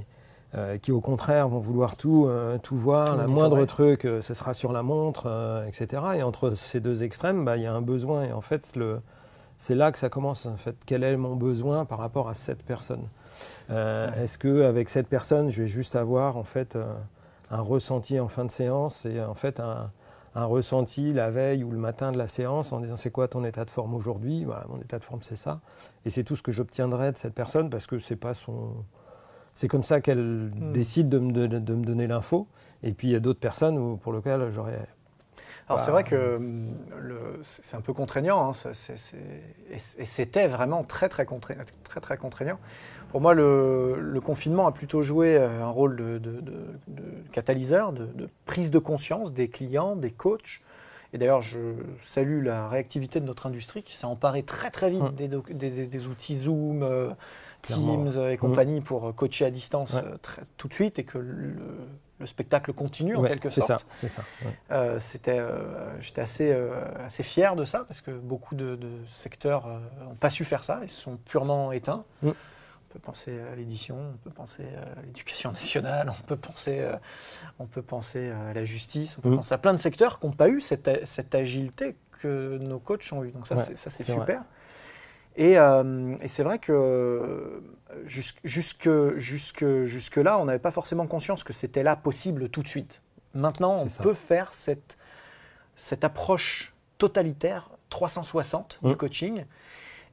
euh, 0.55 0.77
qui, 0.77 0.91
au 0.91 1.01
contraire, 1.01 1.47
vont 1.47 1.59
vouloir 1.59 1.95
tout, 1.95 2.25
euh, 2.27 2.57
tout 2.57 2.75
voir, 2.75 3.17
le 3.17 3.27
moindre 3.27 3.63
truc, 3.65 4.01
ce 4.03 4.33
sera 4.33 4.53
sur 4.53 4.71
la 4.71 4.83
montre, 4.83 5.63
etc. 5.67 6.03
Et 6.15 6.23
entre 6.23 6.51
ces 6.55 6.79
deux 6.79 7.03
extrêmes, 7.03 7.45
bah, 7.45 7.57
il 7.57 7.63
y 7.63 7.67
a 7.67 7.73
un 7.73 7.81
besoin. 7.81 8.23
Et 8.25 8.31
en 8.33 8.41
fait, 8.41 8.73
c'est 9.57 9.75
là 9.75 9.91
que 9.91 9.99
ça 9.99 10.09
commence. 10.09 10.45
En 10.45 10.57
fait, 10.57 10.75
quel 10.85 11.03
est 11.03 11.17
mon 11.17 11.35
besoin 11.35 11.85
par 11.85 11.99
rapport 11.99 12.29
à 12.29 12.33
cette 12.33 12.63
personne? 12.63 13.07
Est-ce 13.69 14.37
qu'avec 14.37 14.89
cette 14.89 15.07
personne, 15.07 15.49
je 15.49 15.63
vais 15.63 15.67
juste 15.67 15.95
avoir 15.95 16.37
en 16.37 16.43
fait 16.43 16.77
un 17.49 17.61
ressenti 17.61 18.19
en 18.19 18.27
fin 18.27 18.45
de 18.45 18.51
séance 18.51 19.05
et 19.05 19.21
en 19.21 19.33
fait 19.33 19.59
un, 19.59 19.89
un 20.35 20.45
ressenti 20.45 21.13
la 21.13 21.29
veille 21.29 21.63
ou 21.63 21.71
le 21.71 21.77
matin 21.77 22.11
de 22.11 22.17
la 22.17 22.27
séance 22.27 22.71
en 22.71 22.79
disant 22.79 22.95
c'est 22.95 23.11
quoi 23.11 23.27
ton 23.27 23.43
état 23.43 23.65
de 23.65 23.69
forme 23.69 23.93
aujourd'hui? 23.93 24.45
Voilà, 24.45 24.65
Mon 24.69 24.79
état 24.79 24.99
de 24.99 25.03
forme 25.03 25.21
c'est 25.21 25.35
ça. 25.35 25.59
Et 26.05 26.09
c'est 26.09 26.23
tout 26.23 26.35
ce 26.35 26.41
que 26.41 26.51
j'obtiendrai 26.51 27.11
de 27.11 27.17
cette 27.17 27.33
personne 27.33 27.69
parce 27.69 27.87
que 27.87 27.97
c'est 27.97 28.15
pas 28.15 28.33
son. 28.33 28.85
C'est 29.53 29.67
comme 29.67 29.83
ça 29.83 29.99
qu'elle 29.99 30.49
hmm. 30.53 30.71
décide 30.71 31.09
de 31.09 31.19
me, 31.19 31.47
de, 31.47 31.73
me 31.73 31.83
donner 31.83 32.07
l'info. 32.07 32.47
Et 32.83 32.93
puis 32.93 33.09
il 33.09 33.11
y 33.11 33.15
a 33.15 33.19
d'autres 33.19 33.39
personnes 33.39 33.77
où, 33.77 33.97
pour 33.97 34.13
lesquelles 34.13 34.49
j'aurais. 34.51 34.87
Alors 35.67 35.81
c'est 35.81 35.91
vrai 35.91 36.03
que 36.03 36.35
hum, 36.35 36.73
c'est 37.43 37.75
un 37.75 37.81
peu 37.81 37.93
contraignant, 37.93 38.51
hein, 38.51 38.71
et 39.69 40.05
c'était 40.05 40.47
vraiment 40.47 40.83
très 40.83 41.07
très, 41.07 41.25
très 41.25 42.01
très 42.01 42.17
contraignant. 42.17 42.59
Pour 43.11 43.19
moi, 43.19 43.33
le, 43.33 44.19
confinement 44.23 44.67
a 44.67 44.71
plutôt 44.71 45.01
joué 45.01 45.35
euh, 45.35 45.63
un 45.63 45.69
rôle 45.69 45.97
de, 45.97 46.21
catalyseur, 47.31 47.91
de, 47.91 48.29
prise 48.45 48.71
de 48.71 48.79
conscience 48.79 49.33
des 49.33 49.49
clients, 49.49 49.95
des 49.95 50.11
coachs. 50.11 50.61
Et 51.13 51.17
d'ailleurs, 51.17 51.41
je 51.41 51.59
salue 52.03 52.43
la 52.45 52.69
réactivité 52.69 53.19
de 53.19 53.25
notre 53.25 53.47
industrie 53.47 53.83
qui 53.83 53.97
s'est 53.97 54.05
emparée 54.05 54.43
très 54.43 54.71
très 54.71 54.89
vite 54.89 55.13
des, 55.15 56.07
outils 56.07 56.37
Zoom, 56.37 56.83
euh, 56.83 57.09
Teams 57.63 58.09
et 58.15 58.31
hum. 58.31 58.37
compagnie 58.37 58.81
pour 58.81 59.13
coacher 59.13 59.45
à 59.45 59.51
distance 59.51 59.95
euh, 59.95 60.15
tout 60.57 60.69
de 60.69 60.73
suite 60.73 60.97
et 60.97 61.03
que 61.03 61.17
le, 61.17 61.55
spectacle 62.23 62.71
continue 62.71 63.15
en 63.15 63.23
quelque 63.23 63.49
sorte. 63.49 63.85
C'est 63.95 64.07
ça. 64.07 64.23
c'était, 64.99 65.41
j'étais 65.99 66.21
assez, 66.21 66.55
assez 67.03 67.23
fier 67.23 67.55
de 67.55 67.65
ça 67.65 67.83
parce 67.87 67.99
que 68.01 68.11
beaucoup 68.11 68.53
de, 68.53 68.77
secteurs 69.11 69.67
n'ont 70.05 70.13
pas 70.13 70.29
su 70.29 70.45
faire 70.45 70.63
ça, 70.63 70.81
ils 70.83 70.89
se 70.91 71.01
sont 71.01 71.17
purement 71.17 71.71
éteints. 71.71 72.01
On 72.91 72.93
peut 72.95 72.99
penser 72.99 73.39
à 73.39 73.55
l'édition, 73.55 73.95
on 74.13 74.17
peut 74.17 74.31
penser 74.31 74.63
à 74.63 75.01
l'éducation 75.01 75.51
nationale, 75.53 76.09
on 76.09 76.27
peut 76.27 76.35
penser, 76.35 76.79
euh, 76.79 76.97
on 77.57 77.65
peut 77.65 77.81
penser 77.81 78.29
à 78.29 78.53
la 78.53 78.65
justice, 78.65 79.17
on 79.17 79.21
peut 79.21 79.29
mmh. 79.29 79.37
penser 79.37 79.53
à 79.53 79.57
plein 79.57 79.73
de 79.73 79.79
secteurs 79.79 80.19
qui 80.19 80.25
n'ont 80.25 80.33
pas 80.33 80.49
eu 80.49 80.59
cette, 80.59 81.07
cette, 81.07 81.33
agilité 81.33 81.95
que 82.19 82.57
nos 82.57 82.79
coachs 82.79 83.13
ont 83.13 83.23
eu. 83.23 83.31
Donc 83.31 83.47
ça, 83.47 83.55
c'est 83.55 84.03
super. 84.03 84.43
Et, 85.37 85.57
euh, 85.57 86.17
et 86.21 86.27
c'est 86.27 86.43
vrai 86.43 86.59
que 86.59 87.63
jusque, 88.05 88.41
jusque, 88.43 88.89
jusque, 89.15 89.65
jusque 89.85 90.17
là, 90.17 90.37
on 90.37 90.43
n'avait 90.43 90.59
pas 90.59 90.71
forcément 90.71 91.07
conscience 91.07 91.45
que 91.45 91.53
c'était 91.53 91.83
là 91.83 91.95
possible 91.95 92.49
tout 92.49 92.61
de 92.61 92.67
suite. 92.67 93.01
Maintenant, 93.33 93.73
on 93.73 94.03
peut 94.03 94.13
faire 94.13 94.51
cette, 94.51 94.97
cette 95.77 96.03
approche 96.03 96.73
totalitaire 96.97 97.69
360 97.89 98.79
du 98.83 98.89
mmh. 98.89 98.95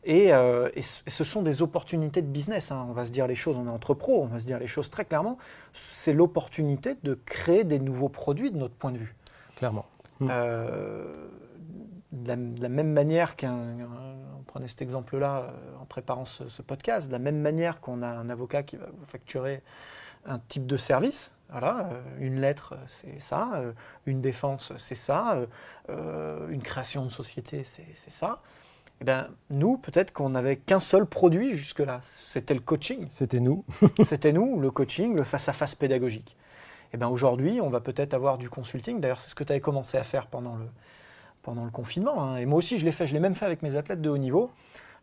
Coaching 0.08 0.30
euh, 0.30 0.70
et, 0.74 0.82
ce 0.82 1.24
sont 1.24 1.42
des 1.42 1.62
opportunités 1.62 2.22
de 2.22 2.26
business. 2.26 2.72
Hein. 2.72 2.86
On 2.88 2.92
va 2.92 3.04
se 3.04 3.10
dire 3.10 3.26
les 3.26 3.34
choses, 3.34 3.56
on 3.56 3.66
est 3.66 3.70
entre 3.70 3.94
pros, 3.94 4.22
on 4.22 4.26
va 4.26 4.38
se 4.38 4.46
dire 4.46 4.58
les 4.58 4.66
choses 4.66 4.90
très 4.90 5.04
clairement. 5.04 5.38
C'est 5.72 6.12
l'opportunité 6.12 6.96
de 7.02 7.14
créer 7.14 7.64
des 7.64 7.78
nouveaux 7.78 8.08
produits 8.08 8.50
de 8.50 8.56
notre 8.56 8.74
point 8.74 8.92
de 8.92 8.98
vue. 8.98 9.14
Clairement. 9.56 9.86
Hmm. 10.20 10.28
Euh, 10.30 11.28
de, 12.12 12.28
la, 12.62 12.68
même 12.68 12.92
manière 12.92 13.36
qu'un. 13.36 13.58
On 14.38 14.42
prenait 14.42 14.68
cet 14.68 14.80
exemple-là 14.80 15.42
euh, 15.42 15.82
en 15.82 15.84
préparant 15.84 16.24
ce, 16.24 16.62
podcast, 16.62 17.08
de 17.08 17.12
la 17.12 17.18
même 17.18 17.38
manière 17.38 17.80
qu'on 17.80 18.02
a 18.02 18.08
un 18.08 18.30
avocat 18.30 18.62
qui 18.62 18.76
va 18.76 18.86
vous 18.86 19.04
facturer 19.06 19.62
un 20.24 20.38
type 20.38 20.66
de 20.66 20.76
service. 20.76 21.30
Voilà, 21.50 21.88
une 22.18 22.40
lettre, 22.40 22.74
c'est 22.88 23.20
ça. 23.20 23.62
Une 24.04 24.20
défense, 24.20 24.74
c'est 24.76 24.94
ça. 24.94 25.40
Une 25.88 26.60
création 26.60 27.06
de 27.06 27.08
société, 27.08 27.64
c'est 27.64 28.10
ça. 28.10 28.42
Eh 29.00 29.04
ben, 29.04 29.28
nous, 29.50 29.76
peut-être 29.76 30.12
qu'on 30.12 30.30
n'avait 30.30 30.56
qu'un 30.56 30.80
seul 30.80 31.06
produit 31.06 31.56
jusque-là, 31.56 32.00
c'était 32.02 32.54
le 32.54 32.60
coaching. 32.60 33.06
C'était 33.10 33.40
nous. 33.40 33.64
c'était 34.04 34.32
nous, 34.32 34.60
le 34.60 34.70
coaching, 34.70 35.14
le 35.14 35.24
face-à-face 35.24 35.74
pédagogique. 35.74 36.36
Eh 36.92 36.96
ben, 36.96 37.08
aujourd'hui, 37.08 37.60
on 37.60 37.68
va 37.68 37.80
peut-être 37.80 38.14
avoir 38.14 38.38
du 38.38 38.50
consulting. 38.50 39.00
D'ailleurs, 39.00 39.20
c'est 39.20 39.30
ce 39.30 39.34
que 39.34 39.44
tu 39.44 39.52
avais 39.52 39.60
commencé 39.60 39.98
à 39.98 40.02
faire 40.02 40.26
pendant 40.26 40.56
le, 40.56 40.66
pendant 41.42 41.64
le 41.64 41.70
confinement. 41.70 42.22
Hein. 42.22 42.36
Et 42.38 42.46
moi 42.46 42.58
aussi, 42.58 42.78
je 42.78 42.84
l'ai 42.84 42.92
fait. 42.92 43.06
Je 43.06 43.14
l'ai 43.14 43.20
même 43.20 43.34
fait 43.34 43.46
avec 43.46 43.62
mes 43.62 43.76
athlètes 43.76 44.00
de 44.00 44.10
haut 44.10 44.18
niveau. 44.18 44.50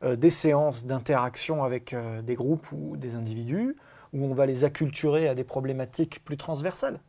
Euh, 0.04 0.16
des 0.18 0.30
séances 0.30 0.86
d'interaction 0.86 1.64
avec 1.64 1.94
euh, 1.94 2.22
des 2.22 2.36
groupes 2.36 2.70
ou 2.74 2.98
des 2.98 3.16
individus, 3.16 3.78
où 4.14 4.26
on 4.26 4.34
va 4.34 4.46
les 4.46 4.66
acculturer 4.66 5.30
à 5.30 5.36
des 5.36 5.46
problématiques 5.46 6.24
plus 6.26 6.38
transversales 6.38 7.00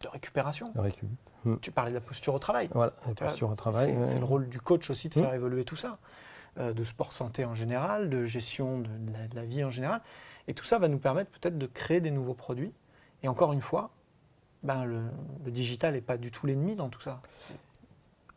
de 0.00 0.08
récupération. 0.08 0.72
Hmm. 1.44 1.56
Tu 1.60 1.70
parlais 1.70 1.90
de 1.90 1.96
la 1.96 2.00
posture 2.00 2.34
au 2.34 2.38
travail. 2.38 2.68
Voilà, 2.72 2.92
la 3.06 3.14
posture 3.14 3.50
au 3.50 3.54
travail. 3.54 3.96
C'est 4.02 4.18
le 4.18 4.24
rôle 4.24 4.48
du 4.48 4.60
coach 4.60 4.90
aussi 4.90 5.08
de 5.08 5.18
hmm. 5.18 5.22
faire 5.22 5.34
évoluer 5.34 5.64
tout 5.64 5.76
ça, 5.76 5.98
euh, 6.58 6.72
de 6.72 6.84
sport 6.84 7.12
santé 7.12 7.44
en 7.44 7.54
général, 7.54 8.10
de 8.10 8.24
gestion 8.24 8.78
de, 8.78 8.88
la, 9.34 9.44
vie 9.44 9.64
en 9.64 9.70
général. 9.70 10.00
Et 10.46 10.54
tout 10.54 10.64
ça 10.64 10.78
va 10.78 10.88
nous 10.88 10.98
permettre 10.98 11.30
peut-être 11.30 11.58
de 11.58 11.66
créer 11.66 12.00
des 12.00 12.10
nouveaux 12.10 12.34
produits. 12.34 12.72
Et 13.22 13.28
encore 13.28 13.52
une 13.52 13.62
fois, 13.62 13.90
ben, 14.62 14.84
le, 14.84 15.02
digital 15.50 15.94
n'est 15.94 16.00
pas 16.00 16.16
du 16.16 16.30
tout 16.30 16.46
l'ennemi 16.46 16.74
dans 16.74 16.88
tout 16.88 17.00
ça. 17.00 17.20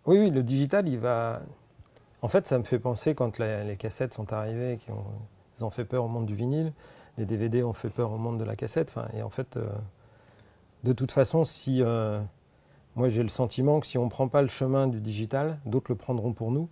Oui, 0.06 0.18
oui, 0.18 0.30
le 0.32 0.44
digital, 0.44 0.88
il 0.88 0.98
va. 0.98 1.42
En 2.24 2.28
fait, 2.28 2.48
ça 2.48 2.58
me 2.58 2.64
fait 2.64 2.80
penser 2.80 3.16
quand 3.16 3.40
les 3.40 3.78
cassettes 3.78 4.14
sont 4.14 4.34
arrivées, 4.34 4.78
qui 4.78 4.92
ont, 4.92 5.06
ils 5.58 5.66
ont 5.66 5.70
fait 5.70 5.86
peur 5.86 6.04
au 6.04 6.08
monde 6.08 6.26
du 6.26 6.36
vinyle, 6.36 6.74
les 7.18 7.26
DVD 7.26 7.64
ont 7.64 7.74
fait 7.74 7.90
peur 7.90 8.12
au 8.12 8.18
monde 8.18 8.40
de 8.40 8.44
la 8.44 8.56
cassette. 8.56 8.94
Et 9.14 9.22
en 9.22 9.30
fait, 9.30 9.58
euh, 9.58 9.70
de 10.84 10.94
toute 10.94 11.12
façon, 11.12 11.44
si 11.44 11.82
euh, 11.82 12.20
moi 12.96 13.10
j'ai 13.10 13.24
le 13.24 13.30
sentiment 13.30 13.80
que 13.80 13.88
si 13.88 13.98
on 13.98 14.06
ne 14.06 14.10
prend 14.10 14.28
pas 14.28 14.42
le 14.42 14.48
chemin 14.48 14.88
du 14.88 15.00
digital, 15.00 15.60
d'autres 15.66 15.92
le 15.92 15.96
prendront 15.96 16.34
pour 16.34 16.52
nous 16.52 16.70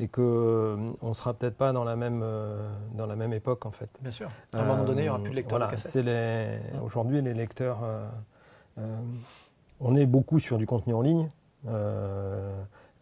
et 0.00 0.06
qu'on 0.06 0.22
euh, 0.22 0.92
ne 1.02 1.12
sera 1.12 1.34
peut-être 1.34 1.56
pas 1.56 1.72
dans 1.72 1.82
la, 1.82 1.96
même, 1.96 2.20
euh, 2.22 2.70
dans 2.94 3.06
la 3.06 3.16
même 3.16 3.32
époque 3.32 3.66
en 3.66 3.72
fait. 3.72 3.90
Bien 4.00 4.12
sûr. 4.12 4.30
À 4.54 4.60
un 4.60 4.64
moment 4.64 4.84
donné, 4.84 5.02
il 5.02 5.04
n'y 5.04 5.08
aura 5.08 5.18
plus 5.18 5.30
de 5.30 5.36
lecteurs 5.36 5.58
de 5.58 5.66
cassette. 5.66 6.04
Les... 6.04 6.60
Aujourd'hui, 6.84 7.20
les 7.20 7.34
lecteurs, 7.34 7.78
on 9.80 9.96
est 9.96 10.06
beaucoup 10.06 10.38
sur 10.38 10.56
du 10.56 10.66
contenu 10.66 10.94
en 10.94 11.02
ligne. 11.02 11.28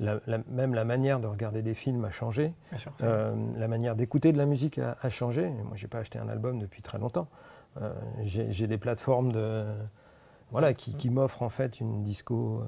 même 0.00 0.74
la 0.74 0.84
manière 0.84 1.20
de 1.20 1.26
regarder 1.26 1.60
des 1.60 1.74
films 1.74 2.06
a 2.06 2.10
changé. 2.10 2.54
Sûr, 2.78 2.92
la 3.00 3.68
manière 3.68 3.94
d'écouter 3.94 4.32
de 4.32 4.38
la 4.38 4.46
musique 4.46 4.78
a, 4.78 4.96
a 5.02 5.10
changé. 5.10 5.50
Moi, 5.50 5.72
je 5.74 5.84
n'ai 5.84 5.88
pas 5.90 5.98
acheté 5.98 6.18
un 6.18 6.30
album 6.30 6.58
depuis 6.58 6.80
très 6.80 6.96
longtemps. 6.96 7.28
j'ai 8.22 8.66
des 8.66 8.78
plateformes 8.78 9.32
de 9.32 9.66
voilà, 10.50 10.74
qui, 10.74 10.94
qui 10.94 11.10
m'offre 11.10 11.42
en 11.42 11.48
fait 11.48 11.80
une 11.80 12.02
disco 12.02 12.62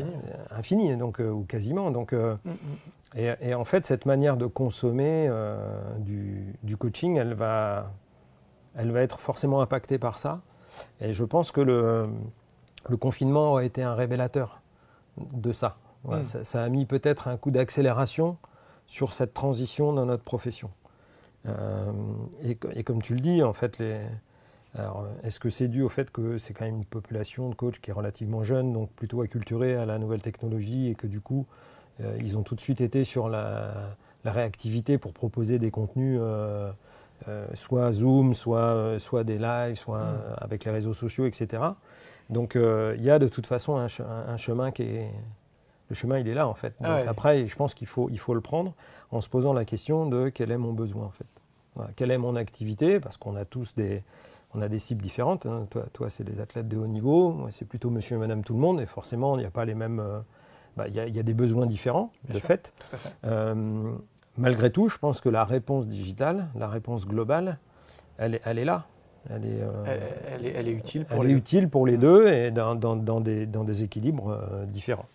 euh, 0.00 0.02
infinie, 0.50 0.96
donc, 0.96 1.20
euh, 1.20 1.30
ou 1.30 1.44
quasiment. 1.44 1.90
Donc, 1.90 2.12
euh, 2.12 2.36
mm, 2.44 2.50
mm. 2.50 3.18
et, 3.18 3.34
et, 3.40 3.54
en 3.54 3.64
fait, 3.64 3.86
cette 3.86 4.06
manière 4.06 4.36
de 4.36 4.46
consommer 4.46 5.30
du, 5.98 6.54
du, 6.62 6.76
coaching, 6.76 7.16
elle 7.16 7.34
va, 7.34 7.92
elle 8.74 8.90
va 8.90 9.02
être 9.02 9.20
forcément 9.20 9.60
impactée 9.60 9.98
par 9.98 10.18
ça. 10.18 10.40
Et 11.00 11.12
je 11.12 11.24
pense 11.24 11.52
que 11.52 11.60
le, 11.60 12.08
le 12.88 12.96
confinement 12.96 13.56
a 13.56 13.64
été 13.64 13.82
un 13.82 13.94
révélateur 13.94 14.60
de 15.18 15.52
ça. 15.52 15.76
Mm. 16.04 16.24
ça, 16.24 16.44
ça, 16.44 16.62
a 16.62 16.68
mis 16.68 16.86
peut-être 16.86 17.28
un 17.28 17.36
coup 17.36 17.50
d'accélération 17.50 18.36
sur 18.86 19.12
cette 19.12 19.34
transition 19.34 19.92
dans 19.92 20.06
notre 20.06 20.24
profession. 20.24 20.70
et, 22.42 22.58
et, 22.72 22.82
comme 22.82 23.00
tu 23.00 23.14
le 23.14 23.20
dis, 23.20 23.42
en 23.44 23.52
fait, 23.52 23.78
les, 23.78 24.00
alors, 24.78 25.00
euh, 25.00 25.26
est-ce 25.26 25.40
que 25.40 25.50
c'est 25.50 25.68
dû 25.68 25.82
au 25.82 25.88
fait 25.88 26.10
que 26.10 26.38
c'est 26.38 26.52
quand 26.52 26.64
même 26.64 26.76
une 26.76 26.84
population 26.84 27.48
de 27.48 27.54
coachs 27.54 27.80
qui 27.80 27.90
est 27.90 27.92
relativement 27.92 28.42
jeune, 28.42 28.72
donc 28.72 28.90
plutôt 28.90 29.22
acculturée 29.22 29.76
à 29.76 29.86
la 29.86 29.98
nouvelle 29.98 30.22
technologie 30.22 30.88
et 30.88 30.94
que 30.94 31.06
du 31.06 31.20
coup, 31.20 31.46
ils 32.20 32.36
ont 32.36 32.42
tout 32.42 32.54
de 32.54 32.60
suite 32.60 32.82
été 32.82 33.04
sur 33.04 33.30
la, 33.30 33.96
réactivité 34.24 34.98
pour 34.98 35.12
proposer 35.12 35.58
des 35.58 35.70
contenus, 35.70 36.20
soit 37.54 37.92
Zoom, 37.92 38.34
soit, 38.34 38.98
soit 38.98 39.24
des 39.24 39.38
lives, 39.38 39.76
soit 39.76 40.02
mm. 40.02 40.36
avec 40.38 40.64
les 40.66 40.72
réseaux 40.72 40.92
sociaux, 40.92 41.24
etc. 41.24 41.62
Donc 42.28 42.54
il 42.54 43.02
y 43.02 43.10
a 43.10 43.18
de 43.18 43.28
toute 43.28 43.46
façon 43.46 43.76
un, 43.78 44.36
chemin 44.36 44.72
qui 44.72 44.82
est... 44.82 45.10
Le 45.88 45.94
chemin, 45.94 46.18
il 46.18 46.26
est 46.26 46.34
là, 46.34 46.48
en 46.48 46.54
fait. 46.54 46.74
Ah 46.82 47.00
Après, 47.06 47.46
je 47.46 47.54
pense 47.54 47.72
qu'il 47.72 47.86
faut, 47.86 48.10
il 48.10 48.18
faut 48.18 48.34
le 48.34 48.40
prendre 48.40 48.74
en 49.12 49.20
se 49.20 49.28
posant 49.28 49.52
la 49.52 49.64
question 49.64 50.06
de 50.06 50.28
quel 50.28 50.50
est 50.50 50.58
mon 50.58 50.72
besoin, 50.72 51.04
en 51.04 51.10
fait. 51.10 51.26
Quelle 51.94 52.10
est 52.10 52.18
mon 52.18 52.36
activité 52.36 52.98
Parce 52.98 53.16
qu'on 53.16 53.36
a 53.36 53.44
tous 53.44 53.74
des, 53.76 54.02
on 54.56 54.62
a 54.62 54.68
des 54.68 54.78
cibles 54.78 55.02
différentes. 55.02 55.46
Hein. 55.46 55.66
Toi, 55.70 55.86
toi 55.92 56.10
c'est 56.10 56.24
des 56.24 56.40
athlètes 56.40 56.68
de 56.68 56.76
haut 56.76 56.86
niveau. 56.86 57.30
Moi, 57.30 57.50
c'est 57.50 57.66
plutôt 57.66 57.90
monsieur 57.90 58.16
et 58.16 58.18
madame 58.18 58.42
tout 58.42 58.54
le 58.54 58.60
monde. 58.60 58.80
Et 58.80 58.86
forcément, 58.86 59.36
il 59.36 59.40
n'y 59.40 59.46
a 59.46 59.50
pas 59.50 59.64
les 59.64 59.74
mêmes. 59.74 60.00
Euh, 60.00 60.20
bah, 60.76 60.88
il 60.88 60.94
y, 60.94 61.18
a 61.18 61.22
des 61.22 61.32
besoins 61.32 61.64
différents, 61.64 62.12
de 62.28 62.38
fait. 62.38 62.74
Euh, 63.24 63.94
malgré 64.36 64.70
tout, 64.70 64.90
je 64.90 64.98
pense 64.98 65.22
que 65.22 65.30
la 65.30 65.42
réponse 65.42 65.88
digitale, 65.88 66.48
la 66.54 66.68
réponse 66.68 67.06
globale, 67.06 67.58
elle 68.18 68.34
est, 68.34 68.42
elle 68.44 68.58
est 68.58 68.66
là. 68.66 68.84
Elle 69.30 69.46
est, 69.46 69.62
euh, 69.62 69.98
elle, 70.28 70.68
est, 70.68 70.72
utile 70.72 71.06
pour 71.06 71.22
elle 71.22 71.28
les 71.28 71.32
est 71.32 71.36
utile 71.38 71.70
pour 71.70 71.86
les 71.86 71.96
deux 71.96 72.28
et 72.28 72.50
dans, 72.50 72.74
dans, 72.74 72.94
des, 73.22 73.46
dans 73.46 73.64
des, 73.64 73.84
équilibres 73.84 74.38
différents. 74.68 75.06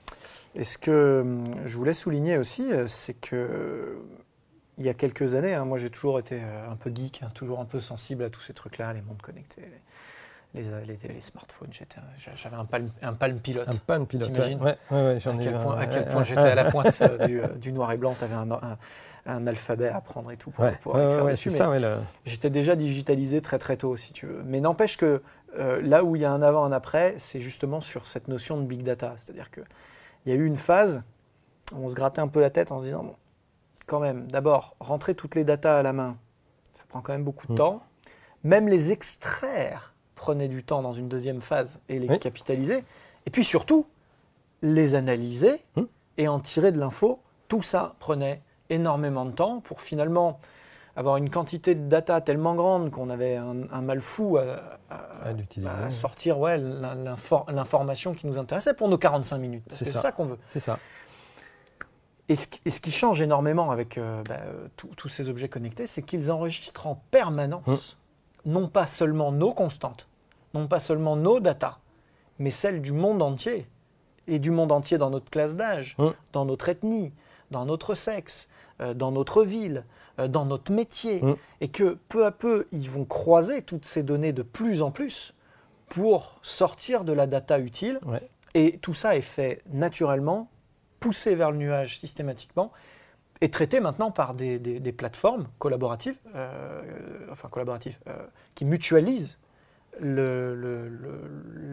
Et 0.55 0.63
ce 0.63 0.79
que 0.79 1.21
hum, 1.21 1.43
je 1.65 1.77
voulais 1.77 1.93
souligner 1.93 2.39
aussi, 2.39 2.65
c'est 2.87 3.13
que 3.13 3.99
il 4.77 4.85
y 4.85 4.89
a 4.89 4.93
quelques 4.93 5.35
années, 5.35 5.53
hein, 5.53 5.65
moi 5.65 5.77
j'ai 5.77 5.89
toujours 5.89 6.19
été 6.19 6.39
euh, 6.41 6.71
un 6.71 6.75
peu 6.75 6.91
geek, 6.93 7.21
hein, 7.23 7.29
toujours 7.33 7.59
un 7.59 7.65
peu 7.65 7.79
sensible 7.79 8.23
à 8.23 8.29
tous 8.29 8.41
ces 8.41 8.53
trucs-là, 8.53 8.93
les 8.93 9.01
mondes 9.01 9.21
connectés, 9.21 9.63
les, 10.53 10.63
les, 10.63 11.21
smartphones. 11.21 11.69
J'avais 12.35 12.55
un 12.55 12.65
palm, 12.65 12.89
un 13.01 13.13
palm 13.13 13.39
pilote. 13.39 13.67
Un 13.67 13.75
palm 13.75 14.05
pilote, 14.05 14.37
ouais, 14.37 14.57
ouais, 14.59 14.77
ouais, 14.91 15.19
j'en 15.19 15.39
ai 15.39 15.47
À 15.47 15.85
quel 15.87 16.05
point, 16.07 16.23
j'étais 16.23 16.41
à 16.41 16.55
la 16.55 16.65
pointe 16.71 16.97
euh, 17.01 17.25
du, 17.25 17.41
euh, 17.41 17.47
du, 17.47 17.71
noir 17.71 17.91
et 17.91 17.97
blanc, 17.97 18.15
tu 18.17 18.23
avais 18.23 18.33
un, 18.33 18.77
un, 19.25 19.47
alphabet 19.47 19.89
à 19.89 19.97
apprendre 19.97 20.31
et 20.31 20.37
tout 20.37 20.51
pour 20.51 20.69
pouvoir 20.79 21.11
faire 21.11 21.25
dessus. 21.25 21.51
J'étais 22.25 22.49
déjà 22.49 22.75
digitalisé 22.75 23.41
très 23.41 23.59
très 23.59 23.77
tôt, 23.77 23.95
si 23.97 24.13
tu 24.13 24.25
veux. 24.25 24.41
Mais 24.45 24.59
n'empêche 24.61 24.97
que 24.97 25.21
là 25.57 26.03
où 26.03 26.15
il 26.15 26.21
y 26.21 26.25
a 26.25 26.31
un 26.31 26.41
avant, 26.41 26.63
un 26.63 26.71
après, 26.71 27.15
c'est 27.17 27.39
justement 27.39 27.81
sur 27.81 28.07
cette 28.07 28.27
notion 28.27 28.57
de 28.57 28.65
big 28.65 28.83
data. 28.83 29.13
C'est-à-dire 29.17 29.51
qu'il 29.51 29.63
y 30.25 30.31
a 30.31 30.35
eu 30.35 30.45
une 30.45 30.57
phase 30.57 31.01
où 31.73 31.85
on 31.85 31.89
se 31.89 31.95
grattait 31.95 32.21
un 32.21 32.27
peu 32.27 32.41
la 32.41 32.49
tête 32.49 32.71
en 32.71 32.79
se 32.79 32.85
disant 32.85 33.15
quand 33.91 33.99
même, 33.99 34.25
d'abord, 34.27 34.77
rentrer 34.79 35.15
toutes 35.15 35.35
les 35.35 35.43
datas 35.43 35.79
à 35.79 35.83
la 35.83 35.91
main, 35.91 36.15
ça 36.73 36.85
prend 36.87 37.01
quand 37.01 37.11
même 37.11 37.25
beaucoup 37.25 37.45
de 37.47 37.51
mm. 37.51 37.57
temps. 37.57 37.83
Même 38.45 38.69
les 38.69 38.93
extraire 38.93 39.93
prenait 40.15 40.47
du 40.47 40.63
temps 40.63 40.81
dans 40.81 40.93
une 40.93 41.09
deuxième 41.09 41.41
phase 41.41 41.81
et 41.89 41.99
les 41.99 42.17
capitaliser. 42.17 42.85
Et 43.25 43.29
puis 43.31 43.43
surtout, 43.43 43.85
les 44.61 44.95
analyser 44.95 45.61
mm. 45.75 45.81
et 46.19 46.29
en 46.29 46.39
tirer 46.39 46.71
de 46.71 46.79
l'info. 46.79 47.19
Tout 47.49 47.61
ça 47.61 47.95
prenait 47.99 48.41
énormément 48.69 49.25
de 49.25 49.31
temps 49.31 49.59
pour 49.59 49.81
finalement 49.81 50.39
avoir 50.95 51.17
une 51.17 51.29
quantité 51.29 51.75
de 51.75 51.89
data 51.89 52.21
tellement 52.21 52.55
grande 52.55 52.91
qu'on 52.91 53.09
avait 53.09 53.35
un, 53.35 53.81
mal 53.81 53.99
fou 53.99 54.37
à, 54.37 55.89
sortir 55.89 56.39
ouais, 56.39 56.57
l'information 56.57 58.13
qui 58.13 58.25
nous 58.25 58.37
intéressait 58.37 58.73
pour 58.73 58.87
nos 58.87 58.97
45 58.97 59.37
minutes. 59.37 59.65
C'est 59.67 59.91
ça 59.91 60.13
qu'on 60.13 60.25
veut. 60.25 60.37
C'est 60.47 60.61
ça. 60.61 60.79
Et 62.29 62.35
ce, 62.35 62.79
qui 62.79 62.91
change 62.91 63.21
énormément 63.21 63.71
avec 63.71 63.97
euh, 63.97 64.23
bah, 64.23 64.37
euh, 64.45 64.67
tous 64.77 65.09
ces 65.09 65.29
objets 65.29 65.49
connectés, 65.49 65.87
c'est 65.87 66.01
qu'ils 66.01 66.31
enregistrent 66.31 66.87
en 66.87 67.03
permanence, 67.11 67.97
mmh. 68.45 68.51
non 68.51 68.67
pas 68.69 68.87
seulement 68.87 69.31
nos 69.31 69.53
constantes, 69.53 70.07
non 70.53 70.67
pas 70.67 70.79
seulement 70.79 71.15
nos 71.15 71.39
datas, 71.39 71.79
mais 72.39 72.51
celles 72.51 72.81
du 72.81 72.93
monde 72.93 73.21
entier. 73.21 73.67
Et 74.27 74.39
du 74.39 74.51
monde 74.51 74.71
entier 74.71 74.97
dans 74.97 75.09
notre 75.09 75.29
classe 75.29 75.55
d'âge, 75.55 75.95
mmh. 75.97 76.07
dans 76.31 76.45
notre 76.45 76.69
ethnie, 76.69 77.11
dans 77.49 77.65
notre 77.65 77.95
sexe, 77.95 78.47
euh, 78.79 78.93
dans 78.93 79.11
notre 79.11 79.43
ville, 79.43 79.83
dans 80.29 80.45
notre 80.45 80.71
métier. 80.71 81.21
Mmh. 81.21 81.35
Et 81.59 81.67
que 81.67 81.97
peu 82.07 82.25
à 82.25 82.31
peu, 82.31 82.67
ils 82.71 82.89
vont 82.89 83.03
croiser 83.03 83.61
toutes 83.61 83.85
ces 83.85 84.03
données 84.03 84.31
de 84.31 84.43
plus 84.43 84.81
en 84.81 84.91
plus 84.91 85.33
pour 85.89 86.39
sortir 86.43 87.03
de 87.03 87.11
la 87.11 87.27
data 87.27 87.59
utile. 87.59 87.99
Et 88.53 88.77
tout 88.81 88.93
ça 88.93 89.17
est 89.17 89.21
fait 89.21 89.61
naturellement 89.71 90.49
poussé 91.01 91.35
vers 91.35 91.51
le 91.51 91.57
nuage 91.57 91.99
systématiquement 91.99 92.71
et 93.41 93.49
traité 93.49 93.81
maintenant 93.81 94.11
par 94.11 94.33
des, 94.33 94.59
plateformes 94.95 95.47
collaboratives, 95.59 96.15
euh, 96.35 96.81
enfin 97.31 97.49
collaboratives, 97.49 97.97
euh, 98.07 98.13
qui 98.55 98.63
mutualisent 98.63 99.37
le, 99.99 100.89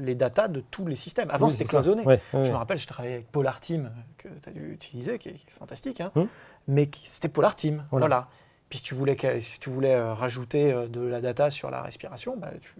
les 0.02 0.14
datas 0.14 0.48
de 0.48 0.60
tous 0.60 0.86
les 0.86 0.96
systèmes. 0.96 1.30
Avant, 1.30 1.50
c'était 1.50 1.66
cloisonné. 1.66 2.02
je 2.32 2.38
me 2.38 2.56
rappelle, 2.56 2.78
je 2.78 2.86
travaillais 2.86 3.16
avec 3.16 3.30
Polar 3.30 3.60
Team, 3.60 3.92
que 4.16 4.28
tu 4.28 4.48
as 4.48 4.52
dû 4.52 4.72
utiliser, 4.72 5.18
qui 5.18 5.28
est, 5.28 5.50
fantastique, 5.50 6.00
hein, 6.00 6.10
hum. 6.16 6.26
mais 6.66 6.90
c'était 7.04 7.28
Polar 7.28 7.54
Team. 7.54 7.84
Voilà. 7.92 8.28
Puis 8.70 8.78
si 8.78 8.84
tu 8.84 8.94
voulais, 8.94 9.16
si 9.40 9.58
tu 9.60 9.70
voulais 9.70 9.94
euh, 9.94 10.12
rajouter 10.14 10.72
de 10.88 11.00
la 11.00 11.20
data 11.20 11.50
sur 11.50 11.70
la 11.70 11.82
respiration, 11.82 12.36
bah, 12.36 12.50
tu, 12.60 12.74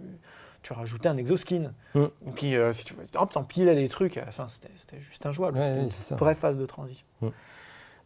tu 0.63 0.73
rajoutais 0.73 1.09
un 1.09 1.17
exoskin. 1.17 1.73
Mm. 1.95 2.05
Et 2.27 2.31
puis, 2.35 2.57
euh, 2.57 2.73
si 2.73 2.85
tu 2.85 2.95
hop, 3.17 3.33
t'empilais 3.33 3.75
les 3.75 3.89
trucs. 3.89 4.21
Enfin, 4.27 4.49
c'était 4.49 5.01
juste 5.01 5.25
injouable. 5.27 5.61
c'était 5.61 6.11
une 6.11 6.17
vraie 6.17 6.35
phase 6.35 6.59
de 6.59 6.67
transition. 6.67 7.07
Mm. 7.21 7.29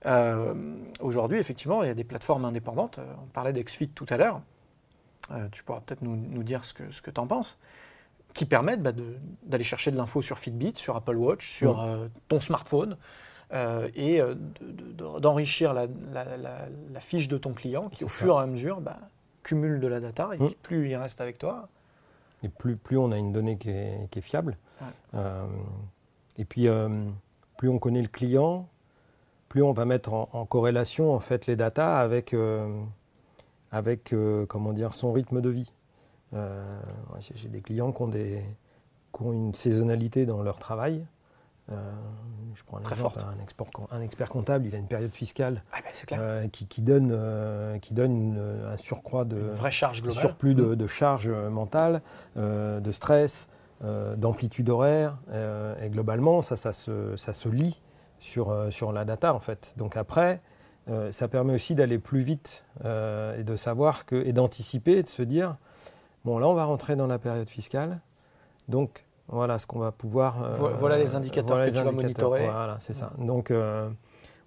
Euh, 0.05 0.55
aujourd'hui, 1.01 1.39
effectivement, 1.39 1.83
il 1.83 1.89
y 1.89 1.91
a 1.91 1.95
des 1.95 2.05
plateformes 2.05 2.45
indépendantes. 2.45 2.99
Euh, 2.99 3.05
on 3.23 3.27
parlait 3.27 3.53
d'Exfit 3.53 3.89
tout 3.89 4.07
à 4.09 4.17
l'heure. 4.17 4.41
tu 5.53 5.63
pourras 5.65 5.81
peut-être 5.81 6.03
nous, 6.03 6.17
nous, 6.17 6.43
dire 6.43 6.65
ce 6.65 6.75
que, 6.75 6.91
ce 6.91 7.03
que 7.03 7.11
tu 7.11 7.21
en 7.21 7.27
penses. 7.27 7.59
Qui 8.35 8.47
permettent 8.47 8.83
bah, 8.83 8.93
d'aller 9.43 9.65
chercher 9.65 9.91
de 9.91 9.97
l'info 9.97 10.23
sur 10.23 10.39
Fitbit, 10.39 10.73
sur 10.77 10.97
Apple 10.97 11.17
Watch, 11.17 11.51
sur 11.51 11.83
mm. 11.83 12.11
ton 12.29 12.41
smartphone. 12.41 12.97
et 13.95 14.21
d'enrichir 15.21 15.75
la, 15.75 15.87
la, 16.15 17.01
fiche 17.01 17.29
de 17.29 17.37
ton 17.37 17.53
client 17.53 17.91
qui, 17.91 18.05
au 18.05 18.09
fur 18.09 18.39
et 18.39 18.43
à 18.43 18.47
mesure, 18.47 18.81
bah, 18.81 18.99
cumule 19.43 19.81
de 19.81 19.87
la 19.87 20.01
data. 20.01 20.31
Et 20.35 20.57
plus 20.63 20.89
il 20.89 20.97
reste 20.97 21.21
avec 21.21 21.39
toi, 21.39 21.69
et 22.43 22.49
plus, 22.49 22.77
plus 22.77 22.99
on 22.99 23.13
a 23.13 23.19
une 23.19 23.33
donnée 23.33 23.57
qui 23.57 23.71
est, 23.71 24.21
fiable. 24.21 24.57
Euh, 25.15 25.47
et 26.37 26.45
puis, 26.45 26.69
euh, 26.69 26.89
plus 27.57 27.69
on 27.69 27.79
connaît 27.79 28.03
le 28.03 28.09
client, 28.09 28.69
plus 29.49 29.63
on 29.63 29.73
va 29.73 29.85
mettre 29.85 30.13
en, 30.13 30.47
corrélation 30.47 31.15
en 31.15 31.21
fait 31.21 31.47
les 31.47 31.57
datas 31.57 31.99
avec, 32.01 32.35
euh, 32.35 32.83
avec 33.71 34.15
comment 34.49 34.73
dire, 34.73 34.95
son 34.95 35.13
rythme 35.13 35.41
de 35.41 35.51
vie. 35.51 35.73
J'ai 37.35 37.49
des 37.49 37.61
clients 37.61 37.93
qui 37.93 38.03
ont, 38.03 38.09
des, 38.09 38.43
qui 39.15 39.23
ont 39.23 39.33
une 39.33 39.55
saisonnalité 39.55 40.27
dans 40.27 40.43
leur 40.43 40.59
travail. 40.59 41.05
Euh, 41.71 41.75
je 42.55 42.63
prends 42.65 42.79
un 42.79 42.81
exemple, 42.83 43.19
un, 43.91 44.01
expert 44.03 44.29
comptable, 44.29 44.67
il 44.67 44.75
a 44.75 44.79
une 44.79 44.89
période 44.89 45.15
fiscale 45.15 45.63
ah 45.73 45.79
ben, 45.83 46.19
euh, 46.19 46.49
qui, 46.49 46.83
donne, 46.83 47.11
euh, 47.13 47.79
qui 47.79 47.95
donne 47.95 48.39
un 48.71 48.77
surcroît 48.77 49.25
de 49.25 49.37
vraie 49.37 49.71
charge 49.71 50.03
globale. 50.03 50.21
surplus 50.21 50.55
de, 50.55 50.75
de 50.75 50.87
charge 50.87 51.31
mentale, 51.31 52.03
de 52.37 52.93
stress, 52.93 53.49
d'amplitude 53.81 54.69
horaire, 54.69 55.19
et 55.83 55.89
globalement 55.89 56.43
ça, 56.43 56.57
ça, 56.57 56.73
se, 56.73 57.17
ça 57.17 57.33
se 57.33 57.49
lit 57.49 57.81
sur, 58.19 58.55
sur 58.71 58.93
la 58.93 59.05
data 59.05 59.33
en 59.33 59.41
fait. 59.41 59.75
Donc 59.77 59.97
après, 59.97 60.41
ça 61.11 61.29
permet 61.29 61.55
aussi 61.55 61.75
d'aller 61.75 61.99
plus 61.99 62.21
vite 62.21 62.65
et 62.85 63.45
de 63.45 63.57
savoir 63.57 64.05
que 64.05 64.17
et 64.17 64.33
d'anticiper, 64.33 65.03
de 65.03 65.09
se 65.09 65.23
dire 65.23 65.57
bon 66.25 66.39
là 66.39 66.49
on 66.49 66.55
va 66.55 66.65
rentrer 66.65 66.97
dans 66.97 67.07
la 67.07 67.19
période 67.19 67.49
fiscale, 67.49 68.01
donc 68.69 69.07
voilà 69.29 69.59
ce 69.59 69.67
qu'on 69.67 69.79
va 69.79 69.93
pouvoir. 69.93 70.43
Euh, 70.43 70.75
voilà 70.79 70.99
les 70.99 71.15
indicateurs 71.15 71.65
que 71.65 71.71
tu 71.71 71.77
vas 71.77 71.93
monitorer. 71.93 72.45
Voilà, 72.45 72.77
c'est 72.81 72.93
ça. 72.93 73.13
Donc, 73.19 73.51
euh, 73.51 73.89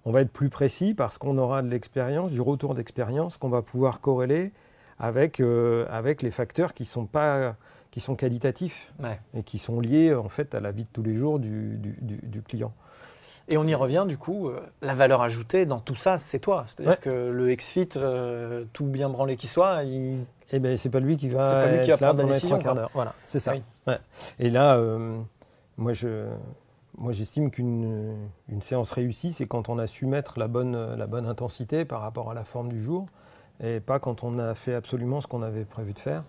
on 0.04 0.12
va 0.12 0.20
être 0.20 0.32
plus 0.32 0.48
précis 0.48 0.94
parce 0.94 1.18
qu'on 1.18 1.38
aura 1.38 1.62
de 1.62 1.68
l'expérience, 1.68 2.32
du 2.32 2.40
retour 2.40 2.74
d'expérience 2.74 3.38
qu'on 3.38 3.48
va 3.48 3.62
pouvoir 3.62 4.00
corréler 4.00 4.52
avec, 4.98 5.40
euh, 5.40 5.86
avec 5.90 6.22
les 6.22 6.30
facteurs 6.30 6.74
qui 6.74 6.84
sont 6.84 7.06
pas 7.06 7.56
qui 7.90 8.00
sont 8.00 8.14
qualitatifs 8.14 8.92
et 9.32 9.42
qui 9.42 9.56
sont 9.56 9.80
liés 9.80 10.14
en 10.14 10.28
fait 10.28 10.54
à 10.54 10.60
la 10.60 10.70
vie 10.70 10.82
de 10.82 10.88
tous 10.92 11.02
les 11.02 11.14
jours 11.14 11.38
du, 11.38 11.78
du, 11.78 12.42
client. 12.42 12.74
Et 13.48 13.56
on 13.56 13.64
y 13.64 13.74
revient 13.74 14.04
du 14.08 14.18
coup, 14.18 14.50
la 14.82 14.94
valeur 14.94 15.22
ajoutée 15.22 15.66
dans 15.66 15.78
tout 15.78 15.94
ça, 15.94 16.18
c'est 16.18 16.40
toi. 16.40 16.64
C'est-à-dire 16.66 16.98
que 16.98 17.30
le 17.30 17.54
XFIT, 17.54 17.98
tout 18.72 18.86
bien 18.86 19.08
branlé 19.08 19.36
qu'il 19.36 19.48
soit, 19.48 19.84
il 19.84 20.24
eh 20.52 20.58
ben, 20.60 20.76
c'est 20.76 20.90
pas 20.90 21.00
lui 21.00 21.16
qui 21.16 21.28
va, 21.28 21.50
pas 21.50 21.72
lui 21.72 21.80
qui 21.82 21.90
va 21.90 21.96
prendre 21.96 22.22
la 22.22 22.32
décision. 22.32 22.58
Voilà, 22.94 23.14
c'est 23.24 23.40
ça. 23.40 23.54
Et 24.38 24.50
là, 24.50 24.76
euh, 24.76 25.18
moi, 25.76 25.92
je, 25.92 26.26
moi, 26.98 27.12
j'estime 27.12 27.50
qu'une 27.50 28.16
une 28.48 28.62
séance 28.62 28.92
réussie, 28.92 29.32
c'est 29.32 29.46
quand 29.46 29.68
on 29.68 29.78
a 29.78 29.86
su 29.86 30.06
mettre 30.06 30.38
la 30.38 30.48
bonne, 30.48 30.94
la 30.94 31.06
bonne 31.06 31.26
intensité 31.26 31.84
par 31.84 32.00
rapport 32.00 32.30
à 32.30 32.34
la 32.34 32.44
forme 32.44 32.70
du 32.70 32.82
jour, 32.82 33.06
et 33.60 33.80
pas 33.80 33.98
quand 33.98 34.22
on 34.22 34.38
a 34.38 34.54
fait 34.54 34.74
absolument 34.74 35.20
ce 35.20 35.26
qu'on 35.26 35.42
avait 35.42 35.64
prévu 35.64 35.92
de 35.92 35.98
faire, 35.98 36.22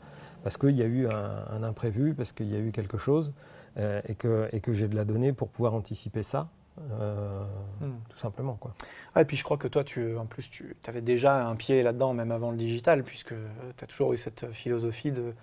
parce 0.44 0.58
qu'il 0.58 0.76
y 0.76 0.82
a 0.82 0.86
eu 0.86 1.08
un, 1.08 1.64
imprévu, 1.64 2.14
parce 2.14 2.32
qu'il 2.32 2.52
y 2.52 2.56
a 2.56 2.60
eu 2.60 2.72
quelque 2.72 2.98
chose, 2.98 3.34
euh, 3.78 4.02
et 4.08 4.16
que, 4.16 4.50
et 4.52 4.62
que 4.62 4.74
j'ai 4.74 4.88
de 4.88 4.96
la 4.96 5.06
donnée 5.06 5.32
pour 5.32 5.50
pouvoir 5.50 5.76
anticiper 5.76 6.24
ça. 6.24 6.48
Euh, 6.80 7.44
hmm. 7.82 7.96
Tout 8.10 8.18
simplement. 8.18 8.56
Quoi. 8.56 8.74
et 9.20 9.26
puis 9.26 9.38
je 9.38 9.44
crois 9.44 9.58
que 9.58 9.68
toi, 9.68 9.84
tu, 9.84 10.16
en 10.18 10.26
plus, 10.26 10.50
tu 10.50 10.76
avais 10.86 11.02
déjà 11.02 11.46
un 11.46 11.56
pied 11.56 11.84
là-dedans, 11.84 12.14
même 12.14 12.32
avant 12.32 12.52
le 12.52 12.58
digital, 12.58 13.04
puisque 13.04 13.34
tu 13.78 13.84
as 13.84 13.88
toujours 13.88 14.14
eu 14.14 14.18
cette 14.18 14.52
philosophie 14.52 15.12
de 15.12 15.34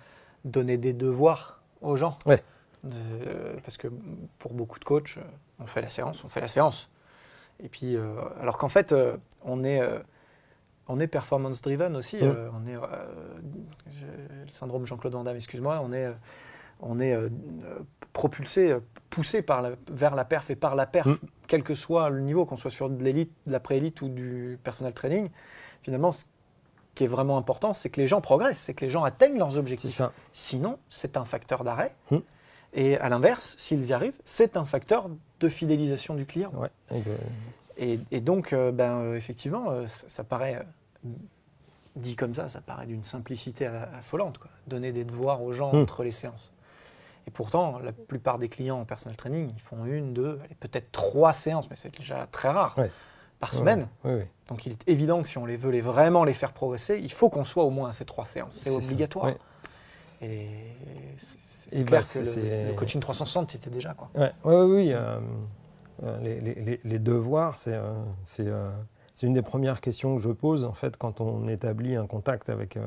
donner 0.45 0.77
des 0.77 0.93
devoirs 0.93 1.61
aux 1.81 1.95
gens. 1.95 2.17
Ouais. 2.25 2.41
parce 3.63 3.77
que 3.77 3.87
pour 4.39 4.53
beaucoup 4.53 4.79
de 4.79 4.85
coachs, 4.85 5.17
on 5.59 5.67
fait 5.67 5.81
la 5.81 5.89
séance, 5.89 6.23
on 6.23 6.29
fait 6.29 6.41
la 6.41 6.47
séance. 6.47 6.89
Et 7.63 7.69
puis, 7.69 7.95
euh, 7.95 8.15
alors 8.41 8.57
qu'en 8.57 8.69
fait, 8.69 8.91
euh, 8.91 9.17
on 9.43 9.63
est, 9.63 9.81
euh, 9.81 9.99
on 10.87 10.99
est 10.99 11.07
performance 11.07 11.61
driven 11.61 11.95
aussi. 11.95 12.19
Euh, 12.21 12.49
on 12.53 12.67
est, 12.67 12.75
euh, 12.75 12.79
le 14.45 14.51
syndrome 14.51 14.85
Jean-Claude 14.85 15.13
Van 15.13 15.23
Damme, 15.23 15.37
excuse-moi. 15.37 15.81
On 15.83 15.91
est, 15.93 16.05
euh, 16.05 16.13
on 16.81 16.99
est 16.99 17.13
euh, 17.13 17.29
propulsé, 18.13 18.75
poussé 19.09 19.41
par 19.41 19.61
la- 19.61 19.71
vers 19.91 20.15
la 20.15 20.25
perf 20.25 20.49
et 20.49 20.55
par 20.55 20.75
la 20.75 20.85
perf, 20.85 21.07
Mm. 21.07 21.17
quel 21.47 21.63
que 21.63 21.75
soit 21.75 22.09
le 22.09 22.21
niveau, 22.21 22.45
qu'on 22.45 22.55
soit 22.57 22.71
sur 22.71 22.89
de 22.89 23.03
l'élite, 23.03 23.31
de 23.45 23.51
la 23.51 23.59
pré-élite 23.59 24.01
ou 24.01 24.09
du 24.09 24.57
personal 24.63 24.93
training. 24.93 25.29
Finalement, 25.81 26.11
ce 26.11 26.23
qui 26.95 27.03
est 27.03 27.07
vraiment 27.07 27.37
important, 27.37 27.73
c'est 27.73 27.89
que 27.89 27.99
les 27.99 28.07
gens 28.07 28.21
progressent, 28.21 28.59
c'est 28.59 28.73
que 28.73 28.85
les 28.85 28.91
gens 28.91 29.03
atteignent 29.03 29.37
leurs 29.37 29.57
objectifs. 29.57 29.95
ça. 29.95 30.11
Sinon, 30.33 30.77
c'est 30.89 31.17
un 31.17 31.25
facteur 31.25 31.63
d'arrêt. 31.63 31.93
Mm. 32.11 32.17
Et 32.77 32.97
à 32.97 33.07
l'inverse, 33.09 33.55
s'ils 33.57 33.85
y 33.85 33.93
arrivent, 33.93 34.19
c'est 34.25 34.57
un 34.57 34.65
facteur 34.65 35.09
de 35.39 35.49
fidélisation 35.49 36.13
du 36.15 36.25
client. 36.25 36.51
Ouais. 36.55 36.69
Et 36.91 36.99
de- 37.01 37.17
Et, 37.77 37.99
et 38.11 38.21
donc, 38.21 38.53
euh, 38.53 38.71
ben, 38.71 38.99
euh, 38.99 39.15
effectivement, 39.17 39.69
euh, 39.69 39.85
ça, 39.87 40.05
ça 40.07 40.23
paraît, 40.23 40.65
dit 41.97 42.15
comme 42.15 42.33
ça, 42.35 42.47
ça 42.49 42.61
paraît 42.61 42.85
d'une 42.85 43.03
simplicité 43.03 43.65
affolante. 43.65 44.37
Quoi. 44.37 44.49
Donner 44.67 44.91
des 44.93 45.03
devoirs 45.03 45.41
aux 45.43 45.51
gens 45.53 45.73
Hmm. 45.73 45.81
entre 45.81 46.03
les 46.03 46.11
séances. 46.11 46.53
Et 47.27 47.31
pourtant, 47.31 47.79
la 47.79 47.91
plupart 47.91 48.37
des 48.37 48.49
clients 48.49 48.79
en 48.79 48.85
personal 48.85 49.15
training, 49.17 49.51
ils 49.55 49.59
font 49.61 49.85
une, 49.85 50.13
deux, 50.13 50.39
peut-être 50.59 50.91
trois 50.91 51.33
séances, 51.33 51.69
mais 51.69 51.75
c'est 51.75 51.95
déjà 51.97 52.27
très 52.31 52.49
rare, 52.49 52.77
Ouais. 52.77 52.91
par 53.39 53.53
semaine. 53.53 53.87
Donc 54.47 54.65
il 54.67 54.73
est 54.73 54.87
évident 54.87 55.21
que 55.23 55.27
si 55.27 55.37
on 55.39 55.45
les 55.45 55.57
veut 55.57 55.71
les, 55.71 55.81
vraiment 55.81 56.23
les 56.23 56.33
faire 56.35 56.51
progresser, 56.53 56.99
il 57.01 57.11
faut 57.11 57.29
qu'on 57.29 57.43
soit 57.43 57.63
au 57.63 57.71
moins 57.71 57.89
à 57.89 57.93
ces 57.93 58.05
trois 58.05 58.25
séances. 58.25 58.55
C'est 58.63 58.69
obligatoire. 58.69 59.31
Et 60.21 60.47
c'est 61.17 61.83
clair 61.85 62.01
bah, 62.01 62.07
que 62.13 62.69
le- 62.69 62.73
coaching 62.75 63.01
360, 63.01 63.51
c'était 63.51 63.69
déjà. 63.69 63.93
Quoi. 63.95 64.09
Ouais, 64.15 64.31
oui. 64.63 64.93
euh, 64.93 65.19
euh, 66.03 66.19
les, 66.21 66.39
les- 66.41 66.55
les- 66.55 66.79
les 66.83 66.99
devoirs, 66.99 67.57
c'est 67.57 67.73
euh, 67.73 67.93
c'est, 68.25 68.45
euh, 68.47 68.69
c'est 69.15 69.27
une 69.27 69.33
des 69.33 69.41
premières 69.41 69.81
questions 69.81 70.15
que 70.15 70.21
je 70.21 70.29
pose 70.29 70.63
en 70.63 70.73
fait 70.73 70.95
quand 70.97 71.21
on 71.21 71.47
établit 71.47 71.95
un 71.95 72.05
contact 72.05 72.49
avec, 72.49 72.77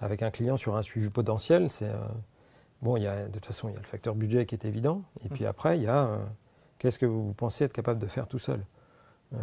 avec 0.00 0.22
un 0.22 0.30
client 0.30 0.56
sur 0.56 0.76
un 0.76 0.82
suivi 0.82 1.10
potentiel. 1.10 1.68
C'est 1.70 1.90
bon, 2.82 2.96
il 2.96 3.04
y 3.04 3.06
a 3.06 3.24
de 3.24 3.32
toute 3.32 3.46
façon 3.46 3.68
il 3.68 3.74
y 3.74 3.76
a 3.76 3.80
le 3.80 3.86
facteur 3.86 4.14
budget 4.14 4.44
qui 4.44 4.54
est 4.54 4.64
évident, 4.64 5.02
et 5.24 5.28
puis 5.28 5.46
après 5.46 5.78
il 5.78 5.84
y 5.84 5.86
a 5.86 6.04
euh, 6.04 6.18
qu'est-ce 6.78 6.98
que 6.98 7.06
vous 7.06 7.32
pensez 7.32 7.64
être 7.64 7.72
capable 7.72 8.00
de 8.00 8.06
faire 8.06 8.26
tout 8.26 8.38
seul? 8.38 8.60
Euh, 9.34 9.38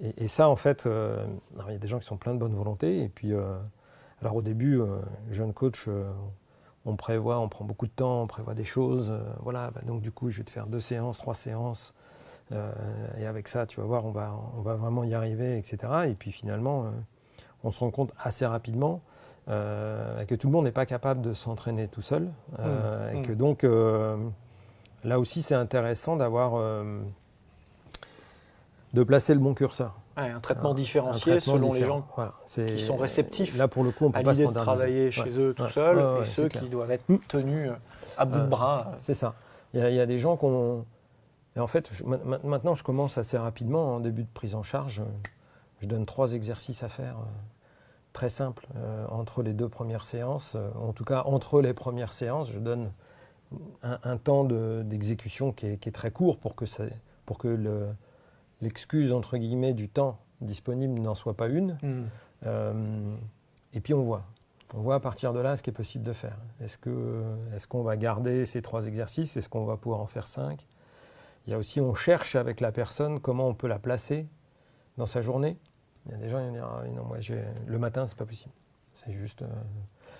et, 0.00 0.24
et 0.24 0.28
ça 0.28 0.48
en 0.48 0.56
fait, 0.56 0.86
euh, 0.86 1.24
alors, 1.54 1.70
il 1.70 1.74
y 1.74 1.76
a 1.76 1.78
des 1.78 1.86
gens 1.86 2.00
qui 2.00 2.06
sont 2.06 2.16
pleins 2.16 2.34
de 2.34 2.38
bonne 2.38 2.54
volonté, 2.54 3.02
et 3.02 3.08
puis 3.08 3.32
alors 4.20 4.36
au 4.36 4.42
début, 4.42 4.80
jeune 5.30 5.52
coach. 5.52 5.88
on 6.84 6.96
prévoit, 6.96 7.38
on 7.38 7.48
prend 7.48 7.64
beaucoup 7.64 7.86
de 7.86 7.92
temps, 7.92 8.22
on 8.22 8.26
prévoit 8.26 8.54
des 8.54 8.64
choses. 8.64 9.12
voilà, 9.40 9.70
bah, 9.70 9.82
donc 9.86 10.00
du 10.00 10.10
coup, 10.10 10.30
je 10.30 10.38
vais 10.38 10.44
te 10.44 10.50
faire 10.50 10.66
deux 10.66 10.80
séances, 10.80 11.18
trois 11.18 11.34
séances. 11.34 11.94
et 12.50 13.26
avec 13.26 13.48
ça, 13.48 13.66
tu 13.66 13.80
vas 13.80 13.86
voir, 13.86 14.04
on 14.04 14.12
va, 14.12 14.34
on 14.56 14.62
va 14.62 14.74
vraiment 14.74 15.04
y 15.04 15.14
arriver, 15.14 15.58
etc. 15.58 15.92
Et 16.08 16.14
puis 16.14 16.32
finalement, 16.32 16.86
on 17.64 17.70
se 17.70 17.80
rend 17.80 17.90
compte 17.90 18.12
assez 18.18 18.46
rapidement 18.46 19.02
euh, 19.48 20.24
que 20.24 20.34
tout 20.34 20.46
le 20.48 20.52
monde 20.52 20.64
n'est 20.64 20.72
pas 20.72 20.86
capable 20.86 21.20
de 21.22 21.32
s'entraîner 21.32 21.88
tout 21.88 22.02
seul. 22.02 22.30
euh, 22.60 23.12
Mmh, 23.12 23.16
Et 23.16 23.22
que 23.22 23.32
mmh. 23.32 23.36
donc, 23.36 23.64
euh, 23.64 24.16
là 25.04 25.18
aussi, 25.18 25.42
c'est 25.42 25.54
intéressant 25.54 26.16
d'avoir. 26.16 26.52
euh, 26.56 27.00
de 28.92 29.02
placer 29.02 29.32
le 29.34 29.40
bon 29.40 29.54
curseur. 29.54 29.94
Ouais, 30.18 30.28
un 30.28 30.40
traitement 30.40 30.72
Un- 30.72 30.74
différencié 30.74 31.32
un 31.32 31.36
traitement 31.36 31.54
selon 31.54 31.72
les 31.72 31.84
gens 31.84 32.06
Voilà, 32.14 32.34
qui 32.46 32.78
sont 32.78 32.96
réceptifs 32.96 33.56
Là, 33.56 33.66
pour 33.68 33.82
le 33.84 33.90
coup, 33.90 34.04
on 34.04 34.10
peut 34.10 34.18
à 34.18 34.22
pas 34.22 34.34
de 34.34 34.44
travailler 34.50 35.06
Ouais. 35.06 35.10
chez 35.10 35.40
eux 35.40 35.54
tout 35.54 35.62
Ouais. 35.62 35.78
ouais, 35.94 36.20
et 36.20 36.24
ceux 36.26 36.48
qui 36.48 36.68
doivent 36.68 36.90
être 36.90 37.04
tenus 37.28 37.70
à 38.18 38.26
bout 38.26 38.38
de 38.40 38.46
bras. 38.46 38.92
C'est 39.00 39.14
ça. 39.14 39.34
Il 39.72 39.80
y, 39.80 39.82
a, 39.82 39.88
il 39.88 39.96
y 39.96 40.00
a 40.00 40.04
des 40.06 40.18
gens 40.18 40.36
qu'on. 40.36 40.84
Et 41.56 41.60
en 41.60 41.66
fait, 41.66 41.88
je- 41.92 42.04
maintenant, 42.04 42.74
je 42.74 42.82
commence 42.82 43.16
assez 43.16 43.38
rapidement 43.38 43.94
en 43.96 44.00
début 44.00 44.24
de 44.24 44.28
prise 44.34 44.54
en 44.54 44.62
charge. 44.62 45.00
Je 45.80 45.86
donne 45.86 46.04
trois 46.04 46.34
exercices 46.34 46.82
à 46.82 46.88
faire, 46.90 47.16
très 48.12 48.28
simples, 48.28 48.66
euh, 48.76 49.06
entre 49.08 49.42
les 49.42 49.54
deux 49.54 49.68
premières 49.68 50.04
séances. 50.04 50.54
Euh, 50.56 50.70
En 50.80 50.92
tout 50.92 51.04
cas, 51.04 51.22
entre 51.24 51.60
les 51.60 51.72
premières 51.74 52.12
séances, 52.12 52.50
je 52.52 52.58
donne 52.58 52.90
un, 53.82 53.98
un 54.04 54.16
temps 54.16 54.44
de- 54.44 54.82
d'exécution 54.84 55.52
qui, 55.52 55.66
est, 55.66 55.76
qui 55.78 55.88
est 55.88 55.92
très 55.92 56.10
court 56.10 56.38
pour 56.38 56.54
que, 56.54 56.66
ça- 56.66 56.84
pour 57.26 57.38
que 57.38 57.48
le- 57.48 57.88
l'excuse, 58.60 59.12
entre 59.12 59.36
guillemets, 59.36 59.72
du 59.74 59.88
temps 59.88 60.18
disponible 60.40 60.98
n'en 61.00 61.14
soit 61.14 61.34
pas 61.36 61.48
une. 61.48 61.78
Mm. 61.82 62.04
Euh, 62.46 63.14
et 63.74 63.80
puis 63.80 63.94
on 63.94 64.02
voit. 64.02 64.22
On 64.74 64.80
voit 64.80 64.94
à 64.96 65.00
partir 65.00 65.32
de 65.34 65.40
là 65.40 65.56
ce 65.56 65.62
qui 65.62 65.68
est 65.70 65.72
possible 65.74 66.02
de 66.04 66.12
faire. 66.14 66.36
Est-ce 66.62 67.66
qu'on 67.68 67.82
va 67.82 67.96
garder 67.98 68.46
ces 68.46 68.62
trois 68.62 68.86
exercices? 68.86 69.36
Est-ce 69.36 69.48
qu'on 69.50 69.66
va 69.66 69.76
pouvoir 69.76 70.00
en 70.00 70.06
faire 70.06 70.26
cinq? 70.26 70.66
Il 71.46 71.50
y 71.50 71.54
a 71.54 71.58
aussi, 71.58 71.80
on 71.80 71.94
cherche 71.94 72.36
avec 72.36 72.60
la 72.60 72.72
personne 72.72 73.20
comment 73.20 73.48
on 73.48 73.54
peut 73.54 73.68
la 73.68 73.78
placer 73.78 74.26
dans 74.96 75.04
sa 75.06 75.20
journée. 75.20 75.58
Il 76.06 76.12
y 76.12 76.14
a 76.14 76.18
des 76.18 76.28
gens 76.28 76.38
qui 76.40 76.46
vont 76.46 76.52
dire 76.52 76.66
Ah, 76.68 76.82
non, 76.88 77.04
moi 77.04 77.20
j'ai 77.20 77.42
le 77.66 77.78
matin, 77.78 78.06
c'est 78.06 78.16
pas 78.16 78.26
possible. 78.26 78.52
C'est 78.94 79.12
juste. 79.12 79.42
euh, 79.42 79.46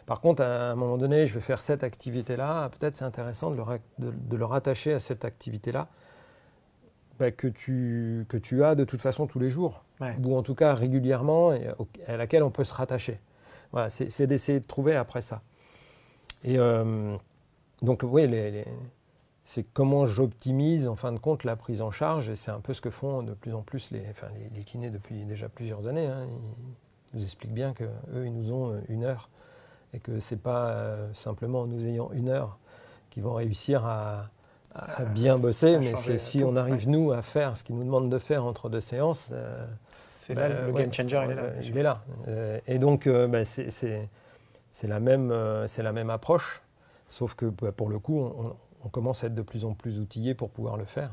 Par 0.07 0.21
contre, 0.21 0.43
à 0.43 0.71
un 0.71 0.75
moment 0.77 0.97
donné, 0.97 1.27
je 1.27 1.35
vais 1.35 1.41
faire 1.41 1.61
cette 1.61 1.85
activité-là. 1.85 2.71
Peut-être 2.79 2.97
c'est 2.97 3.05
intéressant 3.05 3.51
de 3.51 3.57
le, 3.57 3.63
ra- 3.63 3.79
de, 3.99 4.11
de 4.11 4.37
le 4.37 4.45
rattacher 4.45 4.93
à 4.95 5.01
cette 5.01 5.25
activité-là 5.25 5.89
bah, 7.19 7.31
que, 7.31 7.47
tu, 7.49 8.25
que 8.29 8.37
tu 8.37 8.65
as 8.65 8.75
de 8.75 8.85
toute 8.85 9.01
façon 9.03 9.27
tous 9.27 9.39
les 9.39 9.51
jours 9.51 9.85
Ouais. 10.01 10.17
ou 10.25 10.37
en 10.37 10.43
tout 10.43 10.55
cas 10.57 10.75
régulièrement, 10.75 11.53
et 11.53 11.69
au- 11.79 11.87
à 12.09 12.17
laquelle 12.17 12.43
on 12.43 12.51
peut 12.51 12.65
se 12.65 12.75
rattacher. 12.75 13.21
Voilà, 13.73 13.89
c'est 13.91 14.11
c'est 14.11 14.27
d'essayer 14.27 14.59
de 14.61 14.67
trouver 14.67 14.97
après 14.97 15.23
ça. 15.23 15.43
Et 16.45 16.59
euh, 16.59 17.17
donc, 17.83 18.01
oui, 18.03 18.27
les- 18.27 18.51
les- 18.51 18.67
c'est 19.45 19.65
comment 19.65 20.07
j'optimise 20.07 20.87
en 20.87 20.95
fin 20.97 21.13
de 21.13 21.19
compte 21.19 21.45
la 21.45 21.57
prise 21.57 21.83
en 21.83 21.91
charge, 21.91 22.29
et 22.29 22.37
c'est 22.37 22.51
un 22.53 22.61
peu 22.61 22.75
ce 22.75 22.81
que 22.81 22.91
font 22.91 23.23
de 23.23 23.35
plus 23.35 23.55
en 23.55 23.63
plus 23.63 23.91
les, 23.91 24.03
enfin, 24.11 24.29
les, 24.35 24.49
les 24.57 24.65
kinés 24.65 24.91
depuis 24.91 25.25
déjà 25.25 25.49
plusieurs 25.49 25.89
années. 25.89 26.07
hein. 26.07 26.27
Ils 27.13 27.19
nous 27.19 27.25
expliquent 27.25 27.53
bien 27.55 27.73
qu'eux, 27.73 27.91
ils 28.25 28.33
nous 28.33 28.53
ont 28.53 28.71
euh, 28.73 28.81
une 28.89 29.05
heure, 29.05 29.29
et 29.95 29.99
que 29.99 30.21
c'est 30.21 30.41
pas 30.41 30.69
euh, 30.69 31.13
simplement 31.13 31.63
en 31.63 31.67
nous 31.67 31.85
ayant 31.87 32.11
une 32.13 32.29
heure 32.29 32.59
qu'ils 33.11 33.23
vont 33.23 33.35
réussir 33.35 33.85
à, 33.85 34.31
à- 34.75 35.03
à 35.03 35.05
bien 35.05 35.37
bosser, 35.39 35.75
à 35.75 35.79
mais 35.81 35.97
c'est 35.97 36.19
si 36.19 36.39
tout, 36.39 36.47
on 36.47 36.57
arrive, 36.57 36.87
ouais. 36.87 36.93
nous, 36.93 37.13
à 37.13 37.21
faire 37.21 37.57
ce 37.57 37.65
qu'ils 37.65 37.77
nous 37.77 37.85
demandent 37.85 38.09
de 38.11 38.19
faire 38.19 38.45
entre 38.47 38.71
deux 38.71 38.81
séances. 38.81 39.29
euh, 39.33 39.67
C'est 39.91 40.35
là 40.35 40.49
bah, 40.49 40.55
le 40.67 40.73
ouais, 40.73 40.83
game 40.85 40.93
changer, 40.93 41.21
il 41.27 41.31
est 41.33 41.35
là. 41.35 41.43
il 41.63 41.77
est 41.79 41.83
là. 41.83 42.61
Et 42.67 42.79
donc, 42.79 43.07
euh, 43.07 43.27
bah, 43.27 43.45
c'est- 43.45 44.09
la, 44.85 45.01
même, 45.01 45.35
c'est 45.67 45.83
la 45.83 45.93
même 45.93 46.09
approche, 46.09 46.63
sauf 47.11 47.35
que 47.35 47.47
bah, 47.47 47.73
pour 47.73 47.91
le 47.91 47.99
coup, 47.99 48.19
on, 48.21 48.47
on 48.47 48.57
commence 48.89 49.23
à 49.25 49.29
être 49.29 49.35
de 49.35 49.43
plus 49.43 49.65
en 49.65 49.75
plus 49.75 49.99
outillé 50.01 50.35
pour 50.35 50.51
pouvoir 50.51 50.77
le 50.77 50.85
faire. 50.85 51.11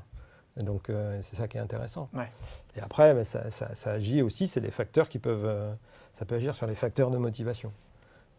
Et 0.57 0.63
donc, 0.63 0.89
euh, 0.89 1.19
c'est 1.21 1.35
ça 1.35 1.47
qui 1.47 1.57
est 1.57 1.61
intéressant. 1.61 2.09
Ouais. 2.13 2.29
Et 2.75 2.81
après, 2.81 3.13
bah, 3.13 3.23
ça, 3.23 3.49
ça- 3.51 3.73
ça 3.75 3.91
agit 3.91 4.21
aussi, 4.21 4.47
c'est 4.47 4.61
des 4.61 4.71
facteurs 4.71 5.07
qui 5.09 5.19
peuvent. 5.19 5.45
euh, 5.45 5.71
ça 6.13 6.25
peut 6.25 6.35
agir 6.35 6.55
sur 6.55 6.67
les 6.67 6.75
facteurs 6.75 7.11
de 7.11 7.17
motivation. 7.17 7.71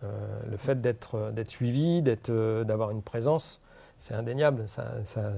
Euh, 0.02 0.08
le 0.50 0.56
fait 0.56 0.80
d'être 0.80 1.30
d'être 1.30 1.50
suivi, 1.50 2.02
d'être, 2.02 2.30
d'avoir 2.64 2.90
une 2.90 3.00
présence, 3.02 3.60
c'est 3.98 4.14
indéniable. 4.14 4.68
Ça, 4.68 4.92
ça- 5.04 5.32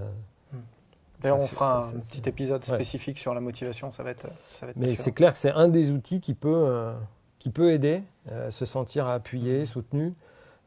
D'ailleurs, 1.20 1.38
ça 1.38 1.44
on 1.44 1.46
fera 1.46 1.80
ça- 1.82 1.88
un 1.88 1.90
ça- 1.90 1.98
petit 1.98 2.28
épisode 2.28 2.62
Ouais. 2.68 2.74
spécifique 2.74 3.18
sur 3.18 3.32
la 3.34 3.40
motivation, 3.40 3.90
ça 3.92 4.02
va 4.02 4.10
être, 4.10 4.26
ça 4.46 4.66
va 4.66 4.70
être 4.70 4.76
Mais 4.76 4.94
c'est 4.96 5.12
clair 5.12 5.32
que 5.32 5.38
c'est 5.38 5.52
un 5.52 5.68
des 5.68 5.92
outils 5.92 6.20
qui 6.20 6.34
peut, 6.34 6.92
qui 7.38 7.50
peut 7.50 7.72
aider, 7.72 8.02
se 8.50 8.64
sentir 8.64 9.06
appuyé, 9.06 9.64
soutenu, 9.66 10.14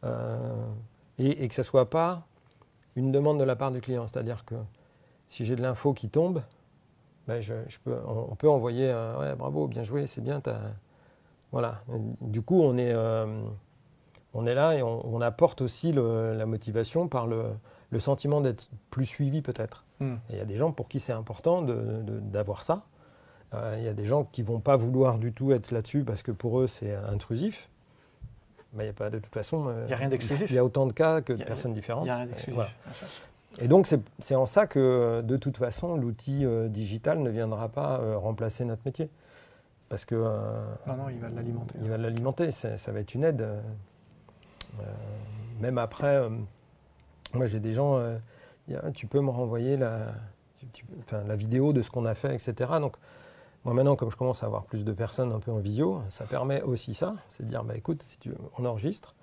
euh, 0.05 0.37
et, 1.17 1.43
et 1.43 1.47
que 1.49 1.55
ce 1.55 1.61
ne 1.61 1.65
soit 1.65 1.89
pas 1.89 2.25
une 2.95 3.11
demande 3.11 3.39
de 3.39 3.43
la 3.43 3.55
part 3.55 3.71
du 3.71 3.81
client. 3.81 4.07
C'est-à-dire 4.07 4.45
que 4.45 4.55
si 5.27 5.45
j'ai 5.45 5.55
de 5.55 5.61
l'info 5.61 5.93
qui 5.93 6.09
tombe, 6.09 6.41
ben 7.27 7.41
je, 7.41 7.53
je 7.67 7.77
peux, 7.83 7.95
on, 8.07 8.27
on 8.31 8.35
peut 8.35 8.49
envoyer 8.49 8.91
un, 8.91 9.19
ouais, 9.19 9.35
bravo, 9.35 9.67
bien 9.67 9.83
joué, 9.83 10.05
c'est 10.07 10.21
bien. 10.21 10.39
t'as- 10.41 10.61
Voilà. 11.51 11.81
Du 12.21 12.41
coup, 12.41 12.61
on 12.61 12.77
est, 12.77 12.93
euh, 12.93 13.25
on 14.33 14.45
est 14.45 14.53
là 14.55 14.75
et 14.75 14.83
on, 14.83 15.05
on 15.13 15.21
apporte 15.21 15.61
aussi 15.61 15.91
le- 15.91 16.33
la 16.35 16.45
motivation 16.45 17.07
par 17.07 17.25
le, 17.27 17.45
le 17.89 17.99
sentiment 17.99 18.41
d'être 18.41 18.69
plus 18.91 19.05
suivi 19.05 19.41
peut-être. 19.41 19.83
Hmm. 19.99 20.15
Il 20.29 20.35
y 20.37 20.39
a 20.41 20.45
des 20.45 20.55
gens 20.57 20.71
pour 20.71 20.87
qui 20.89 20.99
c'est 20.99 21.13
important 21.13 21.61
d'avoir 21.61 22.63
ça. 22.63 22.83
Euh, 23.53 23.75
Il 23.79 23.83
y 23.85 23.87
a 23.87 23.93
des 23.93 24.05
gens 24.05 24.25
qui 24.25 24.41
vont 24.43 24.59
pas 24.59 24.75
vouloir 24.75 25.17
du 25.17 25.31
tout 25.31 25.51
être 25.53 25.71
là-dessus 25.71 26.03
parce 26.03 26.21
que 26.23 26.31
pour 26.31 26.59
eux 26.59 26.67
c'est 26.67 26.93
intrusif. 26.95 27.69
Il 28.77 28.83
n'y 28.83 28.89
a 28.89 28.93
pas 28.93 29.09
de 29.09 29.19
toute 29.19 29.33
façon. 29.33 29.67
euh, 29.67 29.83
Il 29.87 29.91
y 29.91 29.93
a 29.93 29.97
rien 29.97 30.09
d'exclusif. 30.09 30.49
Il 30.49 30.55
y 30.55 30.59
a 30.59 30.65
autant 30.65 30.85
de 30.85 30.93
cas 30.93 31.21
que 31.21 31.33
Il 31.33 31.37
de 31.37 31.41
y 31.43 31.45
personnes 31.45 31.71
Il 31.71 31.75
différentes. 31.75 32.03
n'y 32.05 32.09
a 32.09 32.15
rien 32.17 32.25
Et 32.25 32.27
d'exclusif. 32.29 32.55
voilà. 32.55 32.69
Et 33.61 33.67
donc 33.69 33.87
c'est 34.19 34.35
en 34.35 34.45
ça 34.45 34.67
que 34.67 35.21
de 35.21 35.37
toute 35.37 35.57
façon 35.57 35.95
l'outil 35.95 36.45
euh, 36.45 36.67
digital 36.67 37.19
ne 37.19 37.29
viendra 37.29 37.69
pas 37.69 37.99
euh, 37.99 38.17
remplacer 38.17 38.65
notre 38.65 38.81
métier. 38.85 39.09
Parce 39.87 40.03
que 40.03 40.15
euh, 40.15 40.65
Non, 40.87 40.95
non, 40.97 41.09
il 41.09 41.19
va 41.19 41.29
l'alimenter. 41.29 41.75
il 41.81 41.89
va 41.89 41.97
l'alimenter, 41.97 42.51
ça, 42.51 42.77
ça 42.77 42.91
va 42.91 42.99
être 42.99 43.13
une 43.15 43.23
aide. 43.23 43.41
euh, 43.41 43.61
euh, 44.81 44.83
même 45.61 45.77
après, 45.77 46.15
euh, 46.17 46.29
moi 47.33 47.47
j'ai 47.47 47.59
des 47.61 47.73
gens, 47.73 47.95
euh, 47.97 48.17
il 48.67 48.73
y 48.75 48.91
tu 48.93 49.07
peux 49.07 49.21
me 49.21 49.29
renvoyer 49.29 49.77
la, 49.77 49.99
tu- 50.57 50.65
tu- 50.73 50.85
enfin, 50.99 51.21
la 51.25 51.35
vidéo 51.37 51.71
de 51.71 51.81
ce 51.81 51.89
qu'on 51.89 52.05
a 52.05 52.13
fait, 52.15 52.33
etc. 52.35 52.53
Donc 52.81 52.95
moi 53.65 53.73
maintenant, 53.73 53.95
comme 53.95 54.11
je 54.11 54.15
commence 54.15 54.43
à 54.43 54.45
avoir 54.45 54.63
plus 54.63 54.85
de 54.85 54.93
personnes 54.93 55.31
un 55.31 55.39
peu 55.39 55.51
en 55.51 55.57
visio, 55.57 56.01
ça 56.09 56.25
permet 56.25 56.61
aussi 56.61 56.93
ça, 56.93 57.15
c'est 57.27 57.43
de 57.43 57.49
dire, 57.49 57.63
bah, 57.63 57.75
écoute, 57.75 58.03
si 58.03 58.19
tu, 58.19 58.31
on 58.57 58.65
enregistre, 58.65 59.15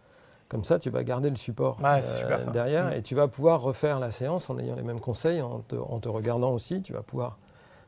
comme 0.49 0.65
ça 0.65 0.79
tu 0.79 0.91
vas 0.91 1.05
garder 1.05 1.31
le 1.31 1.37
support 1.37 1.79
euh, 1.83 2.03
super, 2.03 2.51
derrière 2.51 2.87
Mm. 2.87 2.93
et 2.95 3.03
tu 3.03 3.15
vas 3.15 3.29
pouvoir 3.29 3.63
refaire 3.63 4.01
la 4.01 4.11
séance 4.11 4.51
en 4.51 4.59
ayant 4.59 4.75
les 4.75 4.83
mêmes 4.83 5.01
conseils, 5.01 5.41
en 5.41 5.61
te, 5.61 5.77
en 5.77 5.99
te 6.01 6.09
regardant 6.09 6.53
aussi, 6.53 6.83
tu 6.83 6.93
vas 6.93 7.03
pouvoir 7.03 7.39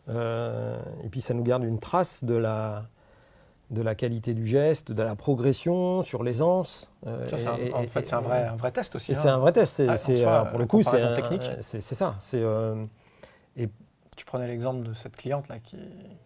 et 0.07 1.09
puis 1.11 1.23
ça 1.23 1.33
nous 1.33 1.43
garde 1.43 1.65
une 1.65 1.79
trace 1.79 2.25
de 2.25 2.35
la, 2.35 2.83
de 3.71 3.81
la 3.81 3.95
qualité 3.95 4.35
du 4.35 4.47
geste, 4.47 4.93
de 4.93 5.03
la 5.03 5.17
progression 5.17 6.03
sur 6.03 6.23
l'aisance. 6.23 6.91
en 7.07 7.25
fait, 7.87 8.07
c'est 8.07 8.15
un 8.15 8.21
vrai, 8.21 8.45
un 8.45 8.57
vrai 8.57 8.71
test 8.71 8.95
aussi. 8.95 9.15
C'est 9.15 9.29
hein. 9.29 9.37
un 9.37 9.39
vrai 9.39 9.53
test. 9.53 9.83
C'est, 9.97 10.25
ah, 10.25 10.45
pour 10.45 10.59
le 10.59 10.67
coup, 10.67 10.83
c'est 10.83 11.15
technique. 11.15 11.51
C'est, 11.61 11.81
ça. 11.81 12.17
C'est 12.21 12.43
et 13.57 13.69
tu 14.17 14.25
prenais 14.25 14.47
l'exemple 14.47 14.87
de 14.87 14.95
cette 14.95 15.17
cliente 15.17 15.49
là 15.49 15.59
qui. 15.59 15.77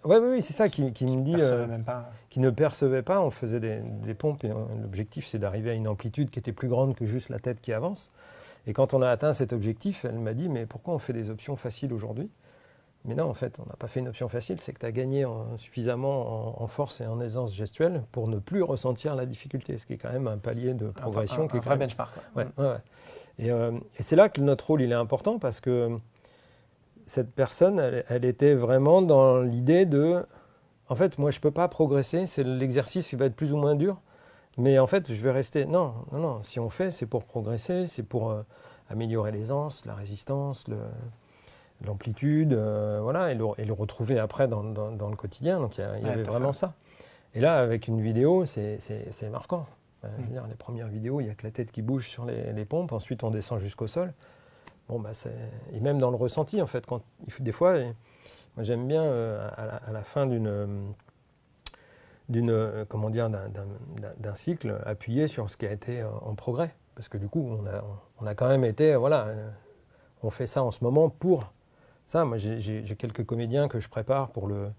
Ouais, 0.05 0.19
oui, 0.19 0.29
oui, 0.33 0.43
c'est 0.43 0.53
ça 0.53 0.69
qui, 0.69 0.83
me 0.83 1.23
dit. 1.23 1.35
Euh, 1.37 1.67
même 1.67 1.85
pas. 1.85 2.11
Qui 2.31 2.41
ne 2.41 2.51
percevait 2.51 3.03
pas. 3.03 3.21
On 3.21 3.31
faisait 3.31 3.61
des, 3.61 4.15
pompes 4.15 4.45
et 4.45 4.51
euh, 4.51 4.55
l'objectif 4.83 5.27
c'est 5.27 5.39
d'arriver 5.39 5.71
à 5.71 5.75
une 5.75 5.89
amplitude 5.89 6.31
qui 6.31 6.39
était 6.39 6.53
plus 6.53 6.69
grande 6.69 6.95
que 6.95 7.05
juste 7.05 7.29
la 7.29 7.39
tête 7.39 7.61
qui 7.61 7.73
avance. 7.73 8.11
Et 8.67 8.73
quand 8.73 8.95
on 8.95 9.03
a 9.03 9.09
atteint 9.09 9.33
cet 9.33 9.53
objectif, 9.53 10.05
elle 10.05 10.19
m'a 10.19 10.35
dit 10.35 10.49
mais 10.49 10.67
pourquoi 10.67 10.95
on 10.95 10.99
fait 10.99 11.13
des 11.13 11.31
options 11.31 11.57
faciles 11.57 11.93
aujourd'hui? 11.93 12.31
Mais 13.05 13.15
non, 13.15 13.25
en 13.25 13.35
fait, 13.35 13.59
on 13.59 13.67
n'a 13.67 13.77
pas 13.77 13.89
fait 13.89 14.01
une 14.01 14.09
option 14.09 14.29
facile. 14.29 14.61
C'est 14.61 14.73
que 14.73 14.81
tu 14.81 14.87
as 14.87 14.93
gagné 14.93 15.25
suffisamment 15.57 16.61
en, 16.63 16.67
force 16.67 17.01
et 17.01 17.07
en 17.07 17.21
aisance 17.21 17.55
gestuelle 17.55 18.03
pour 18.13 18.29
ne 18.29 18.39
plus 18.39 18.63
ressentir 18.63 19.15
la 19.15 19.25
difficulté, 19.25 19.79
ce 19.79 19.87
qui 19.87 19.95
est 19.95 19.99
quand 19.99 20.13
même 20.13 20.27
un 20.27 20.37
palier 20.37 20.75
de 20.75 20.89
progression. 20.89 21.49
Un, 21.51 21.57
un, 21.57 21.61
vrai 21.61 21.77
benchmark. 21.77 22.13
Ouais, 22.35 22.47
ouais, 22.59 22.77
Et, 23.39 23.51
euh, 23.51 23.73
et 23.99 24.03
c'est 24.03 24.17
là 24.17 24.29
que 24.29 24.41
notre 24.41 24.67
rôle 24.67 24.83
il 24.83 24.91
est 24.91 24.97
important 24.97 25.39
parce 25.39 25.61
que 25.61 25.99
cette 27.09 27.33
personne, 27.33 27.81
elle, 28.09 28.25
était 28.27 28.55
vraiment 28.55 29.01
dans 29.01 29.41
l'idée 29.41 29.87
de, 29.87 30.23
en 30.91 30.95
fait, 30.95 31.17
moi, 31.19 31.31
je 31.31 31.39
ne 31.39 31.41
peux 31.41 31.51
pas 31.51 31.67
progresser, 31.67 32.27
c'est 32.27 32.45
l'exercice 32.45 33.09
qui 33.09 33.17
va 33.17 33.25
être 33.25 33.35
plus 33.35 33.55
ou 33.55 33.57
moins 33.57 33.75
dur, 33.75 33.97
mais 34.59 34.79
en 34.79 34.87
fait, 34.87 35.11
je 35.11 35.23
vais 35.23 35.31
rester. 35.31 35.65
Non, 35.65 35.95
non, 36.13 36.19
non, 36.19 36.43
si 36.43 36.61
on 36.61 36.69
fait, 36.69 36.91
c'est 36.91 37.07
pour 37.07 37.25
progresser, 37.25 37.87
c'est 37.87 38.03
pour 38.03 38.31
euh, 38.31 38.43
améliorer 38.91 39.33
l'aisance, 39.33 39.87
la 39.87 39.95
résistance, 39.95 40.67
l'amplitude, 41.87 42.53
euh, 42.53 43.01
voilà, 43.03 43.33
et 43.33 43.35
le, 43.35 43.73
retrouver 43.73 44.19
après 44.19 44.47
dans, 44.47 44.63
le 44.63 45.17
quotidien. 45.17 45.61
Donc, 45.61 45.79
il 45.79 45.81
y, 45.81 46.09
avait 46.11 46.23
vraiment 46.23 46.53
ça. 46.53 46.75
Et 47.35 47.41
là, 47.41 47.59
avec 47.59 47.89
une 47.89 48.03
vidéo, 48.03 48.45
c'est 48.45 49.31
marquant. 49.33 49.67
Euh, 50.05 50.09
mm. 50.19 50.49
les 50.51 50.57
premières 50.57 50.89
vidéos, 50.89 51.21
il 51.21 51.25
n'y 51.25 51.31
a 51.31 51.35
que 51.35 51.47
la 51.47 51.53
tête 51.53 51.73
qui 51.73 51.81
bouge 51.81 52.07
sur 52.07 52.27
les 52.27 52.65
pompes, 52.67 52.93
ensuite 52.93 53.25
on 53.25 53.31
descend 53.31 53.61
jusqu'au 53.61 53.87
sol. 53.87 54.13
Bon, 54.89 54.99
bah, 54.99 55.11
et 55.73 55.81
même 55.81 55.99
dans 55.99 56.11
le 56.11 56.17
ressenti, 56.17 56.63
en 56.63 56.67
fait, 56.67 56.87
quand, 56.87 57.03
des 57.41 57.53
fois, 57.53 57.75
moi 58.57 58.63
j'aime 58.63 58.89
bien 58.89 59.03
euh, 59.03 59.49
à, 59.57 59.93
la, 59.93 60.03
fin 60.03 60.27
d'une, 60.27 60.47
euh, 60.47 60.67
d'une, 62.31 62.51
euh, 62.51 62.85
comment 62.89 63.11
dire, 63.11 63.29
d'un, 63.29 64.35
cycle, 64.35 64.81
appuyer 64.87 65.27
sur 65.27 65.51
ce 65.51 65.59
qui 65.59 65.67
a 65.67 65.73
été 65.73 66.03
en 66.05 66.35
progrès. 66.35 66.75
Parce 66.95 67.09
que 67.09 67.19
du 67.19 67.29
coup, 67.29 67.47
on 67.47 67.67
a, 67.67 67.85
on 68.21 68.27
a 68.27 68.35
quand 68.35 68.49
même 68.49 68.65
été, 68.65 68.97
voilà, 68.97 69.29
on 70.23 70.31
fait 70.31 70.47
ça 70.47 70.63
en 70.63 70.71
ce 70.71 70.83
moment 70.83 71.11
pour 71.11 71.53
ça. 72.07 72.25
Moi, 72.25 72.39
j'ai, 72.39 72.83
quelques 72.99 73.27
comédiens 73.27 73.69
que 73.69 73.81
je 73.81 73.89
prépare 73.91 74.31
pour, 74.31 74.49
le, 74.49 74.71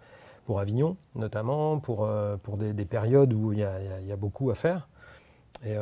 pour 0.45 0.59
Avignon, 0.59 0.97
notamment, 1.15 1.79
pour, 1.79 2.09
pour 2.41 2.57
des, 2.57 2.85
périodes 2.85 3.31
où 3.31 3.53
il 3.53 3.59
y, 3.59 3.63
a, 3.63 4.01
y 4.01 4.11
a, 4.11 4.15
beaucoup 4.17 4.49
à 4.49 4.55
faire. 4.55 4.89
Et, 5.63 5.75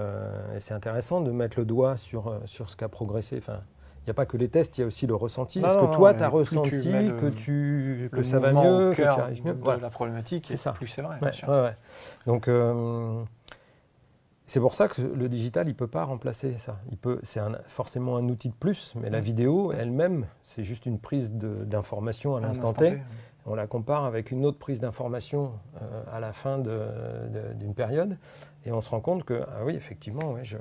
c'est 0.59 0.73
intéressant 0.73 1.21
de 1.21 1.31
mettre 1.31 1.57
le 1.57 1.65
doigt 1.65 1.95
sur, 1.95 2.39
sur 2.45 2.69
ce 2.69 2.75
qui 2.75 2.83
a 2.83 2.89
progressé. 2.89 3.37
Enfin, 3.39 3.61
n'y 4.07 4.11
a 4.11 4.13
pas 4.13 4.25
que 4.25 4.37
les 4.37 4.49
tests, 4.49 4.77
il 4.77 4.81
y 4.81 4.83
a 4.83 4.87
aussi 4.87 5.07
le 5.07 5.15
ressenti. 5.15 5.59
Est-ce 5.59 5.77
que 5.77 5.93
toi, 5.93 6.13
tu 6.13 6.23
as 6.23 6.29
ressenti 6.29 6.71
que, 6.71 7.29
tu, 7.29 8.09
que 8.11 8.23
ça 8.23 8.39
va 8.39 8.53
mieux, 8.53 8.91
que 8.91 9.01
tu 9.01 9.07
arrives 9.07 9.45
mieux 9.45 9.57
voilà. 9.61 9.81
la 9.81 9.89
problématique, 9.89 10.45
c'est 10.47 10.57
ça. 10.57 10.71
plus 10.71 10.87
c'est 10.87 11.01
vrai. 11.01 11.77
Donc, 12.25 12.47
euh, 12.47 13.23
c'est 14.45 14.61
pour 14.61 14.73
ça 14.75 14.87
que 14.87 15.01
le 15.01 15.27
digital, 15.27 15.67
il 15.67 15.71
ne 15.71 15.75
peut 15.75 15.87
pas 15.87 16.05
remplacer 16.05 16.53
ça. 16.57 16.79
Il 16.89 16.97
peut, 16.97 17.19
c'est 17.23 17.41
forcément 17.65 18.15
un 18.15 18.29
outil 18.29 18.47
de 18.47 18.55
plus, 18.55 18.93
mais 18.95 19.09
la 19.09 19.19
mm. 19.19 19.23
vidéo 19.23 19.73
elle-même, 19.73 20.25
c'est 20.43 20.63
juste 20.63 20.85
une 20.85 20.99
prise 20.99 21.33
d'information 21.33 22.37
à 22.37 22.39
l'instant 22.39 22.71
T. 22.71 22.99
On 23.45 23.55
la 23.55 23.67
compare 23.67 24.05
avec 24.05 24.31
une 24.31 24.45
autre 24.45 24.57
prise 24.57 24.79
d'information 24.79 25.53
euh, 25.81 26.03
à 26.11 26.19
la 26.19 26.33
fin 26.33 26.59
d'une 26.59 27.73
période, 27.73 28.17
et 28.65 28.71
on 28.71 28.81
se 28.81 28.89
rend 28.89 28.99
compte 29.01 29.23
que, 29.23 29.43
ah 29.47 29.63
oui, 29.65 29.75
effectivement, 29.75 30.33
ouais, 30.33 30.43
je... 30.43 30.57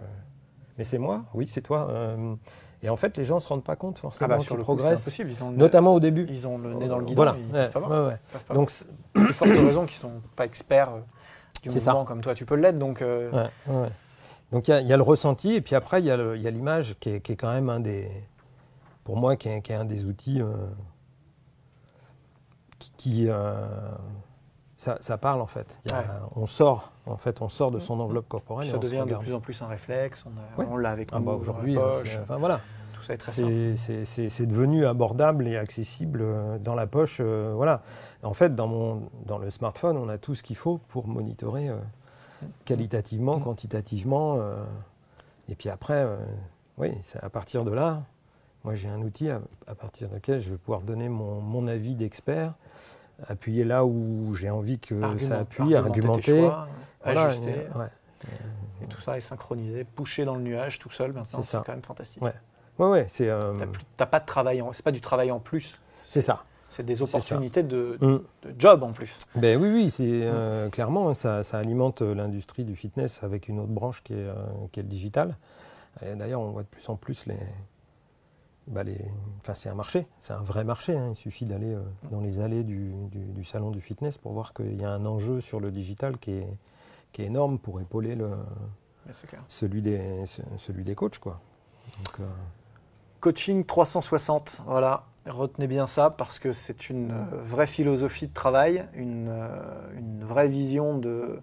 mais 0.79 0.85
c'est 0.85 0.99
moi, 0.99 1.25
oui, 1.35 1.47
c'est 1.47 1.63
toi. 1.63 1.89
Euh, 1.91 2.35
et 2.83 2.91
en 2.91 2.97
fait, 2.97 3.17
les 3.17 3.25
gens 3.25 3.37
ne 3.37 3.41
se 3.41 3.49
rendent 3.49 3.65
pas 3.65 3.77
compte 3.77 3.99
forcément 3.99 4.35
ah 4.35 4.37
bah, 4.37 4.43
sur 4.43 4.57
le 4.57 4.63
progressent, 4.63 5.21
notamment 5.53 5.95
au 5.95 6.01
début. 6.01 6.27
Ils 6.29 6.47
ont 6.47 6.59
le 6.59 6.75
nez 6.75 6.89
dans 6.89 6.99
le 6.99 7.05
guidon. 7.05 7.17
Voilà. 7.17 7.37
Ils 8.51 8.55
Donc, 8.55 8.71
de 9.15 9.33
fortes 9.33 9.51
raisons 9.51 9.87
qu'ils 9.87 9.97
ne 9.97 10.13
sont 10.13 10.23
pas 10.37 10.45
experts 10.45 10.91
euh, 10.91 11.01
du 11.63 11.71
mouvement 11.71 12.05
comme 12.05 12.21
toi, 12.21 12.35
tu 12.35 12.45
peux 12.45 12.55
l'être. 12.55 12.79
Donc, 12.79 13.01
euh, 13.03 13.49
donc 14.53 14.69
il 14.69 14.87
y, 14.87 14.93
a 14.93 14.97
le 14.97 15.03
ressenti, 15.03 15.55
et 15.55 15.61
puis 15.61 15.75
après, 15.75 16.01
il 16.01 16.07
y 16.07 16.11
a 16.11 16.51
l'image 16.51 16.97
qui, 17.01 17.21
qui, 17.21 17.33
est 17.33 17.37
quand 17.37 17.53
même 17.53 17.71
un 17.71 17.81
des, 17.81 18.11
pour 19.05 19.17
moi, 19.17 19.37
qui 19.37 19.49
est, 19.49 19.63
qui 19.63 19.73
est 19.73 19.77
un 19.77 19.85
des 19.85 20.05
outils 20.05 20.41
euh, 20.43 20.55
qui, 22.99 23.29
ça, 24.87 24.99
ça, 25.01 25.19
parle 25.19 25.41
en 25.41 25.47
fait. 25.47 25.81
on 26.37 26.47
sort, 26.47 26.93
en 27.07 27.17
fait, 27.17 27.43
on 27.43 27.49
sort 27.49 27.73
de 27.73 27.81
son 27.81 27.99
enveloppe 27.99 28.29
corporelle. 28.29 28.69
Ça 28.69 28.79
devient 28.79 29.05
de 29.09 29.17
plus 29.17 29.35
en 29.35 29.41
plus 29.41 29.61
un 29.63 29.67
réflexe. 29.67 30.25
On 30.57 30.77
l'a 30.77 30.91
avec 30.91 31.09
ah 31.13 31.19
nous 31.19 31.25
bah 31.25 31.33
aujourd'hui. 31.33 31.77
Enfin, 31.77 32.37
voilà. 32.37 32.61
C'est 33.19 34.47
devenu 34.47 34.87
abordable 34.87 35.47
et 35.47 35.57
accessible 35.57 36.21
euh, 36.23 36.59
dans 36.59 36.75
la 36.75 36.87
poche. 36.87 37.19
Euh, 37.21 37.53
voilà. 37.55 37.83
En 38.25 38.35
fait, 38.35 38.55
dans, 38.57 38.67
mon, 38.67 39.09
dans 39.27 39.39
le 39.39 39.51
smartphone, 39.51 39.97
on 39.97 40.09
a 40.09 40.19
tout 40.19 40.35
ce 40.35 40.43
qu'il 40.43 40.57
faut 40.57 40.79
pour 40.89 41.07
monitorer 41.07 41.69
euh, 41.69 41.77
qualitativement, 42.65 43.39
mm. 43.39 43.43
quantitativement. 43.43 44.41
et 45.49 45.55
puis 45.55 45.69
après, 45.69 46.07
oui, 46.79 46.93
c'est 47.01 47.23
à 47.23 47.31
partir 47.31 47.65
de 47.65 47.71
là, 47.71 48.03
moi 48.65 48.75
j'ai 48.75 48.89
un 48.89 49.01
outil 49.01 49.31
à, 49.31 49.41
partir 49.79 50.09
duquel 50.09 50.41
je 50.41 50.51
vais 50.51 50.59
pouvoir 50.59 50.81
donner 50.81 51.09
mon, 51.09 51.41
mon 51.41 51.67
avis 51.69 51.95
d'expert 51.95 52.55
appuyer 53.27 53.65
là 53.65 53.85
où 53.85 54.35
j'ai 54.35 54.51
envie 54.51 54.79
que 54.79 54.95
ça 55.19 55.41
appuie, 55.41 55.75
argumenter, 55.75 56.51
ajuster. 57.05 57.69
Et 58.83 58.87
tout 58.87 59.01
ça 59.01 59.17
est 59.17 59.21
synchronisé, 59.21 59.85
poussé 59.85 60.25
dans 60.25 60.35
le 60.35 60.43
nuage 60.43 60.79
tout 60.79 60.91
seul, 60.91 61.15
c'est 61.25 61.57
quand 61.59 61.69
même 61.69 61.83
fantastique. 61.83 62.23
Ouais, 62.23 62.35
ouais, 62.79 62.89
ouais 62.89 63.07
c'est. 63.09 63.29
Euh... 63.29 63.55
T'as 63.97 64.07
pas 64.07 64.21
de 64.21 64.27
travail, 64.27 64.63
c'est 64.73 64.85
pas 64.85 64.93
du 64.93 65.01
travail 65.01 65.31
en 65.31 65.41
plus. 65.41 65.79
C'est 66.03 66.21
ça. 66.21 66.45
C'est 66.69 66.85
des 66.85 67.01
opportunités 67.01 67.63
de, 67.63 67.97
mm. 68.01 68.21
de, 68.43 68.55
job 68.59 68.83
en 68.83 68.93
plus. 68.93 69.17
Ben 69.37 69.61
oui, 69.61 69.71
oui, 69.73 69.89
c'est 69.89 70.05
euh, 70.05 70.69
clairement 70.69 71.15
ça, 71.15 71.45
ça 71.45 71.59
alimente 71.59 72.03
l'industrie 72.03 72.65
du 72.65 72.75
fitness 72.75 73.23
avec 73.23 73.49
une 73.49 73.61
autre 73.61 73.71
branche 73.71 74.03
qui 74.03 74.15
est, 74.15 74.17
euh, 74.17 74.35
qui 74.73 74.81
est 74.81 74.83
le 74.83 74.89
digital. 74.89 75.37
D'ailleurs, 76.03 76.41
on 76.41 76.51
voit 76.51 76.63
de 76.63 76.69
plus 76.69 76.87
en 76.91 76.97
plus 76.97 77.25
les, 77.25 77.39
bah 78.67 78.83
enfin, 79.41 79.55
c'est 79.55 79.69
un 79.69 79.75
marché, 79.75 80.07
c'est 80.21 80.33
un 80.33 80.43
vrai 80.43 80.65
marché. 80.65 80.97
Hein. 80.97 81.11
Il 81.11 81.17
suffit 81.17 81.45
d'aller 81.45 81.73
euh, 81.73 81.83
dans 82.11 82.21
les 82.21 82.41
allées 82.41 82.65
du, 82.65 82.93
salon 83.45 83.71
du 83.71 83.81
fitness 83.81 84.19
pour 84.19 84.33
voir 84.33 84.53
qu'il 84.55 84.81
y 84.81 84.85
a 84.85 84.91
un 84.91 85.07
enjeu 85.07 85.41
sur 85.41 85.61
le 85.61 85.71
digital 85.71 86.19
qui 86.19 86.33
est, 86.33 86.49
qui 87.13 87.23
est 87.23 87.27
énorme 87.27 87.59
pour 87.59 87.81
épauler 87.81 88.17
le, 88.17 88.31
celui, 89.49 89.83
des, 89.83 90.25
celui 90.57 90.83
des 90.83 90.95
coachs. 90.95 91.19
Quoi. 91.19 91.41
Euh, 92.21 92.25
Coaching 93.21 93.65
360, 93.65 94.63
voilà. 94.67 95.05
Retenez 95.27 95.67
bien 95.67 95.87
ça 95.87 96.11
parce 96.11 96.39
que 96.39 96.53
c'est 96.53 96.89
une 96.89 97.13
vraie 97.33 97.67
philosophie 97.67 98.29
de 98.29 98.35
travail, 98.35 98.87
une, 98.95 99.33
une 99.97 100.23
vraie 100.23 100.49
vision 100.49 100.99
de, 100.99 101.41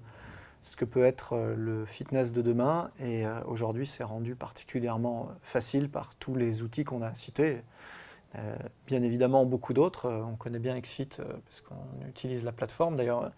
ce 0.63 0.77
que 0.77 0.85
peut 0.85 1.03
être 1.03 1.33
euh, 1.33 1.55
le 1.55 1.85
fitness 1.85 2.31
de 2.31 2.41
demain. 2.41 2.89
Et 2.99 3.25
euh, 3.25 3.41
aujourd'hui, 3.45 3.85
c'est 3.85 4.03
rendu 4.03 4.35
particulièrement 4.35 5.27
euh, 5.29 5.33
facile 5.41 5.89
par 5.89 6.15
tous 6.15 6.35
les 6.35 6.63
outils 6.63 6.85
qu'on 6.85 7.01
a 7.01 7.13
cités. 7.13 7.61
bien 8.87 9.03
évidemment, 9.03 9.45
beaucoup 9.45 9.73
d'autres. 9.73 10.09
On 10.09 10.35
connaît 10.35 10.59
bien 10.59 10.79
XFIT 10.79 11.21
parce 11.45 11.61
qu'on 11.61 12.07
utilise 12.07 12.43
la 12.43 12.51
plateforme. 12.51 12.95
D'ailleurs, 12.95 13.31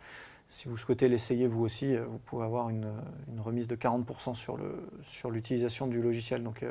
si 0.50 0.70
vous 0.70 0.78
souhaitez 0.78 1.10
l'essayer 1.10 1.48
vous 1.48 1.66
aussi, 1.66 1.98
vous 1.98 2.20
pouvez 2.20 2.46
avoir 2.46 2.70
une, 2.70 2.90
remise 3.40 3.68
de 3.68 3.76
40% 3.76 4.36
sur 4.36 5.32
l'utilisation 5.32 5.88
du 5.88 6.02
logiciel. 6.02 6.44
Donc, 6.44 6.64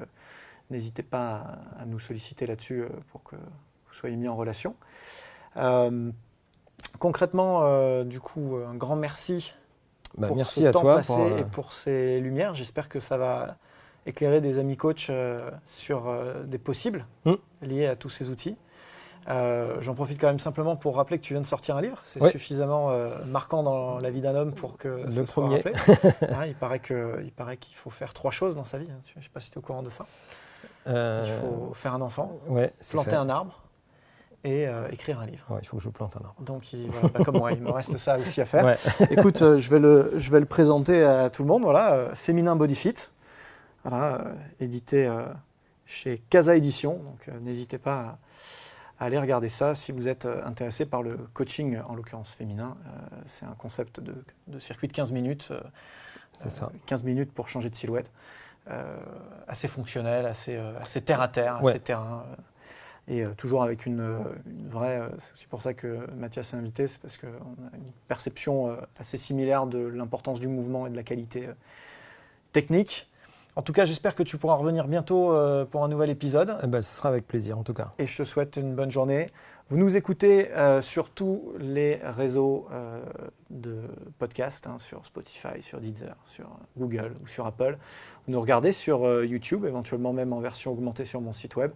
n'hésitez 0.71 1.03
pas 1.03 1.59
à, 1.79 1.85
nous 1.85 1.99
solliciter 1.99 2.47
là-dessus 2.47 2.85
pour 3.11 3.23
que 3.25 3.37
vous 3.37 3.93
soyez 3.93 4.17
mis 4.17 4.29
en 4.29 4.37
relation. 4.37 4.75
concrètement, 6.99 8.05
du 8.05 8.21
coup, 8.21 8.57
un 8.57 8.75
grand 8.75 8.97
merci 8.97 9.53
bah, 10.17 10.29
pour 10.29 10.37
merci 10.37 10.61
ce 10.61 10.67
à 10.67 10.73
temps 10.73 10.81
toi 10.81 10.97
passé 10.97 11.13
et 11.13 11.41
euh, 11.41 11.45
pour 11.45 11.73
ces 11.73 12.21
lumières. 12.21 12.55
J'espère 12.55 12.89
que 12.89 13.01
ça 13.01 13.17
va 13.17 13.57
éclairer 14.07 14.41
des 14.41 14.59
amis 14.59 14.77
coachs 14.77 15.09
euh, 15.11 15.51
sur 15.65 16.09
euh, 16.09 16.45
des 16.45 16.59
possibles 16.59 17.07
hmm. 17.25 17.35
liés 17.63 17.87
à 17.87 17.97
tous 17.97 18.11
ces 18.11 18.29
outils. 18.29 18.57
J'en 19.27 19.95
profite 19.95 20.21
quand 20.21 20.27
même 20.27 20.39
simplement 20.39 20.77
pour 20.77 20.97
rappeler 20.97 21.19
que 21.19 21.25
tu 21.25 21.33
viens 21.33 21.41
de 21.41 21.47
sortir 21.47 21.77
un 21.77 21.81
livre. 21.81 21.99
C'est 22.05 22.23
suffisamment 22.31 22.93
marquant 23.27 23.63
dans 23.63 23.99
la 23.99 24.11
vie 24.11 24.21
d'un 24.21 24.35
homme 24.35 24.53
pour 24.53 24.77
que 24.77 24.89
Le 24.89 25.11
ce 25.11 25.33
premier. 25.33 25.63
soit 25.63 25.73
rappelé. 25.73 26.13
Hein, 26.35 26.45
il 26.47 26.55
paraît 26.55 26.83
il 27.23 27.33
paraît 27.33 27.57
qu'il 27.57 27.75
faut 27.75 27.89
faire 27.89 28.13
trois 28.13 28.31
choses 28.31 28.55
dans 28.55 28.67
sa 28.67 28.77
vie. 28.77 28.89
Hein. 28.91 29.01
Je 29.15 29.19
ne 29.19 29.25
sais 29.25 29.31
pas 29.33 29.41
si 29.41 29.51
tu 29.51 29.55
es 29.55 29.59
au 29.59 29.63
courant 29.63 29.83
de 29.83 29.89
ça. 29.89 30.05
Il 30.87 31.33
faut 31.41 31.73
faire 31.73 31.95
un 31.95 32.03
enfant, 32.03 32.39
planter 32.91 33.17
un 33.17 33.31
arbre, 33.31 33.64
et 34.45 34.69
euh, 34.69 34.89
écrire 34.91 35.21
un 35.21 35.27
livre. 35.27 35.59
il 35.63 35.67
faut 35.67 35.79
que 35.79 35.83
je 35.83 35.89
plante 35.89 36.17
un 36.17 36.25
arbre. 36.25 36.41
Donc, 36.43 36.73
il, 36.75 36.91
bah, 36.91 37.25
comme 37.25 37.39
moi, 37.39 37.53
il 37.53 37.63
me 37.63 37.71
reste 37.71 37.97
ça 37.97 38.19
aussi 38.19 38.43
à 38.43 38.45
faire. 38.45 38.77
Écoute, 39.11 39.41
euh, 39.41 39.59
je, 39.59 39.71
vais 39.71 39.79
le, 39.79 40.13
je 40.19 40.31
vais 40.31 40.39
le 40.39 40.47
présenter 40.47 41.03
à 41.03 41.31
tout 41.31 41.43
le 41.43 41.49
monde. 41.49 41.63
Voilà, 41.63 41.95
euh, 41.95 42.15
Féminin 42.15 42.55
Body 42.55 42.75
Fit, 42.75 42.95
voilà, 43.85 44.25
édité 44.61 45.11
chez 45.87 46.19
Casa 46.31 46.57
Édition. 46.57 47.01
Donc, 47.03 47.29
n'hésitez 47.41 47.79
pas 47.79 48.19
allez 49.01 49.19
regarder 49.19 49.49
ça 49.49 49.75
si 49.75 49.93
vous 49.93 50.09
êtes 50.09 50.27
intéressé 50.47 50.87
par 50.87 51.03
le 51.03 51.17
coaching, 51.35 51.79
en 51.89 51.95
l'occurrence 51.95 52.31
féminin. 52.31 52.77
c'est 53.27 53.45
un 53.45 53.55
concept 53.59 54.01
de, 54.01 54.15
de, 54.47 54.59
circuit 54.59 54.89
de 54.89 54.93
15 54.93 55.11
minutes. 55.11 55.53
c'est 56.33 56.51
ça. 56.51 56.71
15 56.87 57.05
minutes 57.05 57.33
pour 57.33 57.49
changer 57.49 57.69
de 57.69 57.75
silhouette. 57.75 58.11
assez 59.49 59.69
fonctionnel, 59.69 60.25
assez, 60.25 60.57
assez 60.81 61.03
terre 61.03 61.21
à 61.21 61.29
terre, 61.29 61.57
assez 61.57 61.81
terrain 61.81 62.25
et 63.09 63.25
toujours 63.37 63.63
avec 63.63 63.87
une, 63.87 64.19
vraie. 64.69 65.01
c'est 65.19 65.33
aussi 65.35 65.47
pour 65.47 65.61
ça 65.61 65.75
que 65.75 66.11
Mathias 66.17 66.55
est 66.55 66.57
invité, 66.57 66.87
c'est 66.87 67.01
parce 67.01 67.19
qu'on 67.19 67.27
a 67.27 67.77
une 67.77 67.93
perception 68.09 68.77
assez 68.99 69.19
similaire 69.19 69.67
de 69.67 69.79
l'importance 69.79 70.41
du 70.41 70.49
mouvement 70.49 70.87
et 70.87 70.91
de 70.91 70.97
la 70.97 71.03
qualité 71.03 71.49
technique. 72.53 73.09
En 73.57 73.63
tout 73.63 73.73
cas, 73.73 73.85
j'espère 73.85 74.17
que 74.17 74.25
tu 74.25 74.37
pourras 74.37 74.55
revenir 74.55 74.89
bientôt 74.89 75.33
euh, 75.33 75.65
pour 75.65 75.85
un 75.85 75.89
nouvel 75.89 76.11
épisode. 76.11 76.57
Eh 76.63 76.67
ben, 76.67 76.83
ce 76.83 76.93
sera 76.93 77.09
avec 77.09 77.27
plaisir, 77.27 77.57
en 77.57 77.63
tout 77.63 77.75
cas. 77.75 77.93
Et 77.99 78.07
je 78.07 78.17
te 78.17 78.25
souhaite 78.25 78.57
une 78.57 78.75
bonne 78.75 78.91
journée. 78.91 79.27
Vous 79.69 79.77
nous 79.77 79.97
écoutez 79.97 80.51
euh, 80.51 80.83
sur 80.83 81.11
tous 81.11 81.53
les 81.61 82.01
réseaux 82.03 82.67
euh, 82.73 83.01
de 83.51 83.83
podcast, 84.19 84.67
hein, 84.67 84.77
sur 84.79 85.07
Spotify, 85.07 85.61
sur 85.61 85.81
Deezer, 85.81 86.17
sur 86.27 86.49
Google 86.77 87.15
ou 87.23 87.29
sur 87.29 87.47
Apple. 87.47 87.79
Vous 88.27 88.33
nous 88.33 88.41
regardez 88.41 88.73
sur 88.73 89.23
YouTube, 89.23 89.65
éventuellement 89.67 90.13
même 90.13 90.33
en 90.33 90.41
version 90.41 90.73
augmentée 90.73 91.05
sur 91.05 91.21
mon 91.21 91.33
site 91.33 91.55
web. 91.55 91.71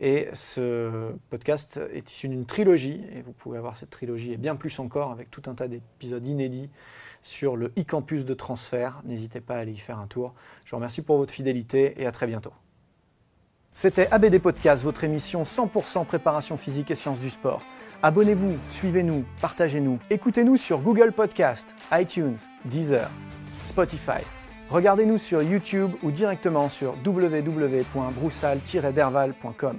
Et 0.00 0.28
ce 0.32 1.12
podcast 1.28 1.80
est 1.92 2.08
issu 2.10 2.28
d'une 2.28 2.46
trilogie, 2.46 3.02
et 3.12 3.22
vous 3.22 3.32
pouvez 3.32 3.58
avoir 3.58 3.76
cette 3.76 3.90
trilogie 3.90 4.32
et 4.32 4.36
bien 4.36 4.54
plus 4.54 4.78
encore 4.78 5.10
avec 5.10 5.28
tout 5.30 5.42
un 5.46 5.54
tas 5.54 5.66
d'épisodes 5.66 6.24
inédits 6.26 6.70
sur 7.22 7.56
le 7.56 7.72
e-campus 7.78 8.24
de 8.24 8.34
transfert. 8.34 9.00
N'hésitez 9.04 9.40
pas 9.40 9.56
à 9.56 9.58
aller 9.58 9.72
y 9.72 9.78
faire 9.78 9.98
un 9.98 10.06
tour. 10.06 10.34
Je 10.64 10.70
vous 10.70 10.76
remercie 10.76 11.02
pour 11.02 11.18
votre 11.18 11.34
fidélité 11.34 12.00
et 12.00 12.06
à 12.06 12.12
très 12.12 12.28
bientôt. 12.28 12.52
C'était 13.72 14.06
ABD 14.10 14.38
Podcast, 14.40 14.84
votre 14.84 15.02
émission 15.04 15.42
100% 15.42 16.04
préparation 16.04 16.56
physique 16.56 16.90
et 16.90 16.94
sciences 16.94 17.20
du 17.20 17.28
sport. 17.30 17.62
Abonnez-vous, 18.02 18.56
suivez-nous, 18.68 19.24
partagez-nous. 19.40 19.98
Écoutez-nous 20.10 20.56
sur 20.56 20.80
Google 20.80 21.12
Podcast, 21.12 21.66
iTunes, 21.92 22.38
Deezer, 22.64 23.08
Spotify. 23.64 24.22
Regardez-nous 24.70 25.18
sur 25.18 25.42
YouTube 25.42 25.90
ou 26.02 26.12
directement 26.12 26.68
sur 26.68 26.94
www.broussal-derval.com. 27.04 29.78